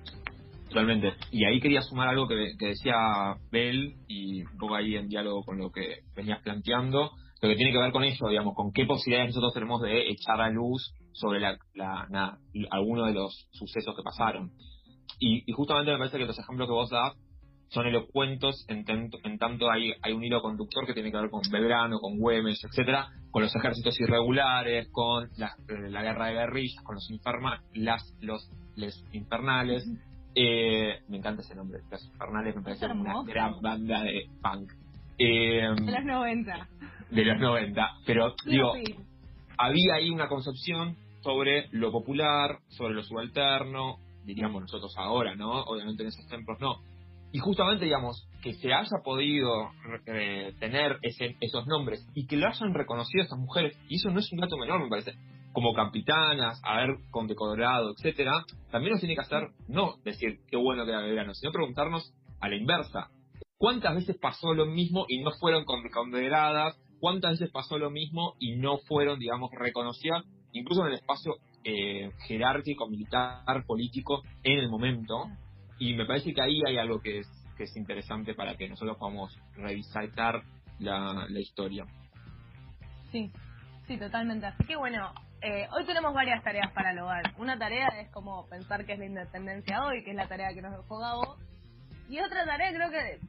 Totalmente. 0.68 1.14
Y 1.30 1.44
ahí 1.44 1.60
quería 1.60 1.80
sumar 1.82 2.08
algo 2.08 2.28
que, 2.28 2.52
decía 2.58 3.36
Bell 3.50 3.94
y 4.06 4.42
un 4.42 4.58
poco 4.58 4.74
ahí 4.74 4.96
en 4.96 5.08
diálogo 5.08 5.42
con 5.44 5.58
lo 5.58 5.70
que 5.70 6.00
venías 6.14 6.42
planteando, 6.42 7.10
lo 7.40 7.48
que 7.48 7.56
tiene 7.56 7.72
que 7.72 7.78
ver 7.78 7.92
con 7.92 8.04
eso, 8.04 8.28
digamos, 8.28 8.54
con 8.54 8.72
qué 8.72 8.84
posibilidades 8.84 9.34
nosotros 9.34 9.54
tenemos 9.54 9.80
de 9.80 10.10
echar 10.10 10.40
a 10.40 10.50
luz 10.50 10.92
sobre 11.12 11.40
la, 11.40 11.56
la, 11.74 12.06
nada, 12.10 12.38
alguno 12.70 13.06
de 13.06 13.14
los 13.14 13.48
sucesos 13.52 13.94
que 13.96 14.02
pasaron. 14.02 14.50
Y, 15.18 15.50
y 15.50 15.52
justamente 15.52 15.90
me 15.92 15.98
parece 15.98 16.18
que 16.18 16.26
los 16.26 16.38
ejemplos 16.38 16.68
que 16.68 16.74
vos 16.74 16.90
das 16.90 17.14
son 17.68 17.86
elocuentes 17.86 18.64
en, 18.68 18.84
tanto- 18.84 19.18
en 19.24 19.38
tanto 19.38 19.70
hay, 19.70 19.92
hay 20.02 20.12
un 20.12 20.24
hilo 20.24 20.40
conductor 20.40 20.86
que 20.86 20.94
tiene 20.94 21.10
que 21.10 21.18
ver 21.18 21.30
con 21.30 21.42
Belgrano, 21.50 21.98
con 22.00 22.18
Güemes, 22.18 22.62
etcétera, 22.64 23.08
con 23.30 23.42
los 23.42 23.54
ejércitos 23.54 23.98
irregulares, 24.00 24.88
con 24.90 25.28
la, 25.36 25.48
eh, 25.68 25.90
la 25.90 26.02
guerra 26.02 26.26
de 26.28 26.32
guerrillas, 26.34 26.82
con 26.82 26.94
los 26.96 27.10
inferma, 27.10 27.62
las, 27.74 28.02
los 28.20 28.50
les 28.76 29.04
infernales. 29.12 29.84
Eh, 30.34 31.00
me 31.08 31.16
encanta 31.18 31.42
ese 31.42 31.54
nombre, 31.54 31.80
los 31.90 32.04
infernales 32.06 32.54
me 32.56 32.62
parece 32.62 32.86
una 33.00 33.12
gran 33.32 33.60
banda 33.60 34.02
de 34.02 34.26
punk. 34.40 34.70
Eh, 35.18 35.62
De 35.74 35.90
los 35.92 36.04
90. 36.04 36.68
de 37.10 37.24
los 37.24 37.40
90. 37.40 37.90
Pero 38.06 38.34
digo, 38.46 38.72
Sí, 38.74 38.94
había 39.58 39.94
ahí 39.94 40.10
una 40.10 40.28
concepción 40.28 40.96
sobre 41.22 41.68
lo 41.72 41.90
popular, 41.90 42.58
sobre 42.68 42.94
lo 42.94 43.02
subalterno, 43.02 43.96
diríamos 44.24 44.62
nosotros 44.62 44.94
ahora, 44.96 45.34
¿no? 45.34 45.62
Obviamente 45.64 46.02
en 46.04 46.08
esos 46.10 46.26
tiempos 46.28 46.56
no. 46.60 46.76
Y 47.32 47.38
justamente, 47.38 47.84
digamos, 47.84 48.26
que 48.42 48.54
se 48.54 48.72
haya 48.72 48.98
podido 49.04 49.70
eh, 50.06 50.54
tener 50.60 50.98
ese, 51.02 51.36
esos 51.40 51.66
nombres 51.66 52.06
y 52.14 52.26
que 52.26 52.36
lo 52.36 52.48
hayan 52.48 52.74
reconocido 52.74 53.22
estas 53.22 53.38
mujeres, 53.38 53.76
y 53.88 53.96
eso 53.96 54.10
no 54.10 54.20
es 54.20 54.32
un 54.32 54.38
dato 54.38 54.56
menor, 54.56 54.82
me 54.82 54.88
parece, 54.88 55.14
como 55.52 55.74
capitanas, 55.74 56.60
haber 56.64 56.96
condecorado, 57.10 57.92
etcétera, 57.92 58.44
también 58.70 58.92
nos 58.92 59.00
tiene 59.00 59.14
que 59.14 59.22
hacer 59.22 59.48
no 59.66 59.96
decir 60.04 60.38
qué 60.48 60.56
bueno 60.56 60.84
que 60.84 60.90
era 60.90 61.00
Belgrano, 61.00 61.34
sino 61.34 61.52
preguntarnos 61.52 62.12
a 62.40 62.48
la 62.48 62.56
inversa. 62.56 63.08
¿Cuántas 63.58 63.94
veces 63.96 64.16
pasó 64.20 64.54
lo 64.54 64.66
mismo 64.66 65.04
y 65.08 65.20
no 65.20 65.32
fueron 65.32 65.64
condecoradas? 65.64 66.78
¿Cuántas 67.00 67.32
veces 67.32 67.50
pasó 67.50 67.76
lo 67.76 67.90
mismo 67.90 68.34
y 68.38 68.56
no 68.56 68.78
fueron, 68.86 69.18
digamos, 69.18 69.50
reconocidas, 69.52 70.24
incluso 70.52 70.82
en 70.82 70.88
el 70.88 70.94
espacio 70.94 71.34
eh, 71.64 72.10
jerárquico, 72.26 72.88
militar, 72.88 73.64
político, 73.66 74.22
en 74.44 74.58
el 74.58 74.70
momento? 74.70 75.24
Y 75.78 75.94
me 75.94 76.06
parece 76.06 76.32
que 76.34 76.42
ahí 76.42 76.60
hay 76.66 76.78
algo 76.78 77.00
que 77.00 77.20
es, 77.20 77.28
que 77.56 77.64
es 77.64 77.76
interesante 77.76 78.34
para 78.34 78.56
que 78.56 78.68
nosotros 78.68 78.96
podamos 78.98 79.36
revisar 79.56 80.42
la, 80.78 81.26
la 81.28 81.40
historia. 81.40 81.84
Sí, 83.12 83.30
sí, 83.86 83.96
totalmente. 83.98 84.46
Así 84.46 84.64
que 84.64 84.76
bueno, 84.76 85.12
eh, 85.40 85.68
hoy 85.72 85.84
tenemos 85.86 86.12
varias 86.14 86.42
tareas 86.42 86.70
para 86.72 86.92
lograr. 86.92 87.22
Una 87.38 87.58
tarea 87.58 87.88
es 88.00 88.10
como 88.10 88.46
pensar 88.48 88.84
que 88.84 88.94
es 88.94 88.98
la 88.98 89.06
independencia 89.06 89.84
hoy, 89.84 90.02
que 90.04 90.10
es 90.10 90.16
la 90.16 90.28
tarea 90.28 90.52
que 90.54 90.62
nos 90.62 90.72
dejó 90.76 90.98
Gabo. 90.98 91.36
Y 92.08 92.20
otra 92.20 92.44
tarea 92.44 92.72
creo 92.72 92.90
que, 92.90 93.20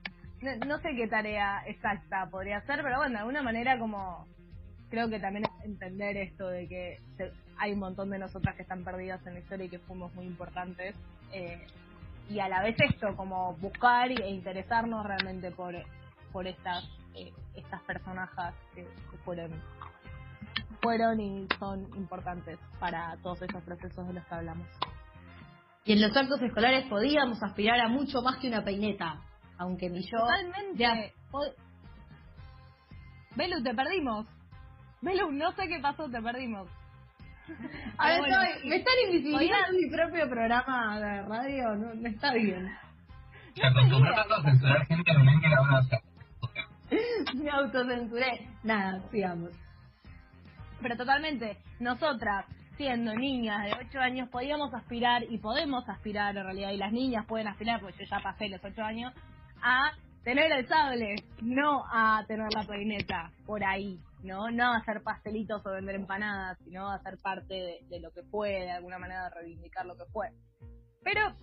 no, 0.42 0.66
no 0.66 0.78
sé 0.80 0.90
qué 0.96 1.08
tarea 1.08 1.64
exacta 1.68 2.28
podría 2.32 2.62
ser, 2.62 2.82
pero 2.82 2.98
bueno, 2.98 3.14
de 3.14 3.20
alguna 3.20 3.42
manera 3.44 3.78
como 3.78 4.26
creo 4.90 5.10
que 5.10 5.20
también 5.20 5.46
es 5.46 5.66
entender 5.66 6.18
esto 6.18 6.48
de 6.48 6.68
que 6.68 6.98
se- 7.18 7.32
hay 7.58 7.74
un 7.74 7.80
montón 7.80 8.10
de 8.10 8.18
nosotras 8.20 8.56
que 8.56 8.64
están 8.64 8.84
perdidas 8.84 9.26
en 9.28 9.34
la 9.36 9.40
historia 9.42 9.66
y 9.66 9.70
que 9.70 9.80
fuimos 9.80 10.14
muy 10.16 10.26
importantes. 10.26 10.96
eh, 11.32 11.68
y 12.30 12.40
a 12.40 12.48
la 12.48 12.62
vez 12.62 12.76
esto, 12.80 13.16
como 13.16 13.56
buscar 13.56 14.12
e 14.12 14.30
interesarnos 14.30 15.06
realmente 15.06 15.52
por, 15.52 15.74
por 16.32 16.48
estas, 16.48 16.84
eh, 17.16 17.34
estas 17.56 17.82
personajes 17.84 18.54
que, 18.76 18.84
que 18.84 19.18
fueron 19.26 19.52
fueron 20.82 21.20
y 21.20 21.48
son 21.60 21.82
importantes 21.96 22.58
para 22.80 23.18
todos 23.22 23.42
esos 23.42 23.62
procesos 23.64 24.08
de 24.08 24.14
los 24.14 24.26
que 24.26 24.36
hablamos. 24.36 24.68
Y 25.86 25.94
en 25.94 26.02
los 26.02 26.16
actos 26.16 26.42
escolares 26.42 26.88
podíamos 26.88 27.42
aspirar 27.42 27.80
a 27.80 27.88
mucho 27.88 28.22
más 28.22 28.38
que 28.38 28.48
una 28.48 28.64
peineta, 28.64 29.22
aunque 29.58 29.90
ni 29.90 30.02
yo... 30.04 30.20
Totalmente. 30.20 30.78
Ya. 30.78 30.94
Belu, 33.36 33.64
te 33.64 33.74
perdimos. 33.74 34.26
Belu, 35.02 35.32
no 35.32 35.52
sé 35.54 35.68
qué 35.68 35.80
pasó, 35.80 36.10
te 36.10 36.22
perdimos. 36.22 36.68
A 37.98 38.08
ver, 38.08 38.22
Pero 38.22 38.28
bueno, 38.28 38.42
estoy- 38.44 38.70
me 38.70 38.76
están 38.78 38.94
invisibilizando 39.08 39.78
mi 39.78 39.90
propio 39.90 40.30
programa 40.30 41.00
de 41.00 41.22
radio, 41.24 41.76
no, 41.76 41.94
no 41.94 42.08
está 42.08 42.34
bien. 42.34 42.70
Se 43.56 43.66
acostumbró 43.66 44.14
tanto 44.16 44.36
a 44.36 44.44
censurar 44.44 44.86
gente 44.86 45.12
en 45.12 45.22
un 45.28 45.42
que 45.42 45.48
la 45.50 45.62
van 45.62 45.76
a 45.76 45.78
hacer. 45.80 46.00
Me 47.36 47.50
autocensuré. 47.50 48.48
Nada, 48.64 49.02
sigamos. 49.12 49.52
Pero 50.82 50.96
totalmente, 50.96 51.58
nosotras, 51.80 52.46
siendo 52.78 53.14
niñas 53.14 53.64
de 53.66 53.74
8 53.86 54.00
años, 54.00 54.30
podíamos 54.30 54.74
aspirar 54.74 55.24
y 55.30 55.38
podemos 55.40 55.88
aspirar 55.90 56.36
en 56.38 56.44
realidad, 56.46 56.72
y 56.72 56.78
las 56.78 56.92
niñas 56.94 57.26
pueden 57.28 57.48
aspirar, 57.48 57.82
porque 57.82 58.06
yo 58.06 58.06
ya 58.10 58.22
pasé 58.24 58.48
los 58.50 58.64
8 58.64 58.82
años, 58.84 59.14
a 59.62 59.92
tener 60.24 60.52
el 60.54 60.68
sable, 60.68 61.16
no 61.42 61.84
a 61.92 62.24
tener 62.28 62.48
la 62.54 62.64
peineta 62.64 63.30
por 63.46 63.64
ahí, 63.64 64.00
¿no? 64.24 64.50
No 64.52 64.74
a 64.74 64.78
hacer 64.78 65.02
pastelitos 65.04 65.66
o 65.66 65.72
vender 65.72 65.96
empanadas, 65.96 66.58
sino 66.64 66.90
a 66.90 67.02
ser 67.02 67.18
parte 67.18 67.54
de, 67.54 67.80
de 67.90 68.00
lo 68.00 68.12
que 68.12 68.24
fue, 68.24 68.52
de 68.52 68.72
alguna 68.72 69.00
manera 69.00 69.30
reivindicar 69.30 69.86
lo 69.86 69.96
que 69.96 70.06
fue. 70.12 70.30
Pero 71.04 71.36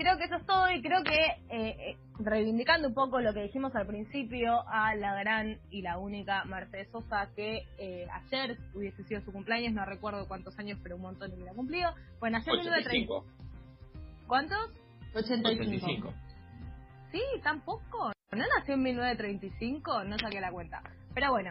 creo 0.00 0.16
que 0.16 0.24
eso 0.24 0.36
es 0.36 0.46
todo 0.46 0.70
y 0.70 0.80
creo 0.80 1.02
que 1.04 1.18
eh, 1.50 1.76
eh, 1.78 1.96
reivindicando 2.18 2.88
un 2.88 2.94
poco 2.94 3.20
lo 3.20 3.34
que 3.34 3.42
dijimos 3.42 3.74
al 3.76 3.86
principio 3.86 4.66
a 4.66 4.94
la 4.94 5.14
gran 5.14 5.58
y 5.70 5.82
la 5.82 5.98
única 5.98 6.42
Mercedes 6.44 6.88
Sosa 6.90 7.28
que 7.36 7.66
eh, 7.76 8.06
ayer 8.10 8.56
hubiese 8.74 9.04
sido 9.04 9.20
su 9.20 9.30
cumpleaños, 9.30 9.74
no 9.74 9.84
recuerdo 9.84 10.26
cuántos 10.26 10.58
años, 10.58 10.78
pero 10.82 10.96
un 10.96 11.02
montón 11.02 11.34
hubiera 11.34 11.52
cumplido. 11.52 11.90
En 12.22 12.32
1930. 12.32 13.12
85. 13.12 13.24
¿Cuántos? 14.26 14.70
85. 15.14 15.62
85. 15.64 16.14
Sí, 17.12 17.20
tampoco. 17.42 18.12
¿No 18.32 18.44
nació 18.56 18.74
en 18.74 18.82
1935? 18.82 20.04
No 20.04 20.18
saqué 20.18 20.40
la 20.40 20.50
cuenta. 20.50 20.82
Pero 21.12 21.30
bueno, 21.32 21.50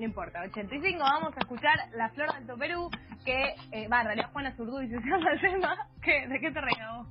no 0.00 0.06
importa. 0.06 0.40
85, 0.42 0.98
vamos 0.98 1.36
a 1.36 1.40
escuchar 1.40 1.76
La 1.94 2.08
Flor 2.10 2.32
de 2.32 2.38
Alto 2.38 2.56
Perú, 2.56 2.90
que 3.24 3.54
eh, 3.70 3.86
va, 3.88 4.00
en 4.00 4.06
realidad 4.06 4.30
Juana 4.32 4.56
Zurduy 4.56 4.88
se 4.88 4.94
llama 4.94 5.32
el 5.32 5.40
tema. 5.40 5.76
¿Qué, 6.02 6.26
¿De 6.26 6.40
qué 6.40 6.50
te 6.50 6.60
regaló? 6.60 7.06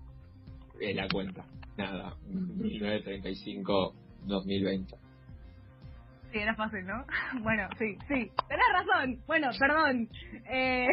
Eh, 0.82 0.94
la 0.96 1.08
cuenta. 1.08 1.46
Nada. 1.78 2.16
1935, 2.28 3.94
2020. 4.26 4.96
Sí, 6.32 6.38
era 6.38 6.56
fácil, 6.56 6.86
¿no? 6.86 7.06
Bueno, 7.44 7.68
sí, 7.78 7.96
sí. 8.08 8.32
Tenés 8.48 8.66
razón. 8.74 9.20
Bueno, 9.28 9.50
perdón. 9.60 10.10
Eh... 10.50 10.88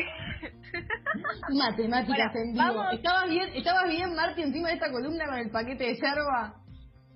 Matemáticas 1.59 2.32
Bueno, 2.32 2.40
en 2.44 2.52
vivo. 2.52 2.64
vamos. 2.64 2.92
¿Estabas 2.92 3.28
bien, 3.30 3.48
estabas 3.54 3.88
bien, 3.88 4.14
Marti, 4.14 4.42
encima 4.42 4.68
de 4.68 4.74
esta 4.74 4.90
columna 4.92 5.26
con 5.26 5.38
el 5.38 5.50
paquete 5.50 5.85
de 5.85 5.94
yerba? 5.94 6.56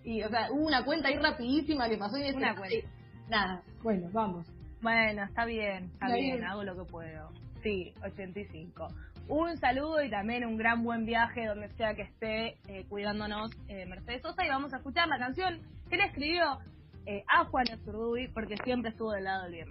Y, 0.04 0.22
o 0.22 0.28
sea, 0.30 0.50
hubo 0.50 0.66
una 0.66 0.82
cuenta 0.84 1.08
ahí 1.08 1.18
rapidísima 1.18 1.86
que 1.88 1.98
pasó 1.98 2.16
y 2.16 2.30
Una 2.30 2.56
cuenta. 2.56 2.88
Nada, 3.28 3.62
bueno, 3.82 4.08
vamos. 4.12 4.46
Bueno, 4.82 5.24
está 5.24 5.44
bien, 5.44 5.84
está 5.84 6.06
Está 6.06 6.14
bien, 6.16 6.36
bien. 6.36 6.44
hago 6.44 6.64
lo 6.64 6.76
que 6.76 6.90
puedo. 6.90 7.30
Sí, 7.62 7.92
85. 8.02 8.88
Un 9.28 9.56
saludo 9.58 10.02
y 10.02 10.10
también 10.10 10.44
un 10.44 10.56
gran 10.56 10.82
buen 10.82 11.04
viaje 11.06 11.46
donde 11.46 11.68
sea 11.76 11.94
que 11.94 12.02
esté 12.02 12.58
eh, 12.66 12.84
cuidándonos 12.88 13.50
eh, 13.68 13.86
Mercedes 13.86 14.22
Sosa 14.22 14.44
y 14.44 14.48
vamos 14.48 14.72
a 14.72 14.78
escuchar 14.78 15.06
la 15.08 15.18
canción 15.18 15.60
que 15.88 15.96
le 15.96 16.04
escribió 16.06 16.58
eh, 17.06 17.22
a 17.28 17.44
Juana 17.44 17.76
Zurduy 17.84 18.28
porque 18.28 18.56
siempre 18.64 18.90
estuvo 18.90 19.12
del 19.12 19.24
lado 19.24 19.44
del 19.44 19.52
bien. 19.52 19.68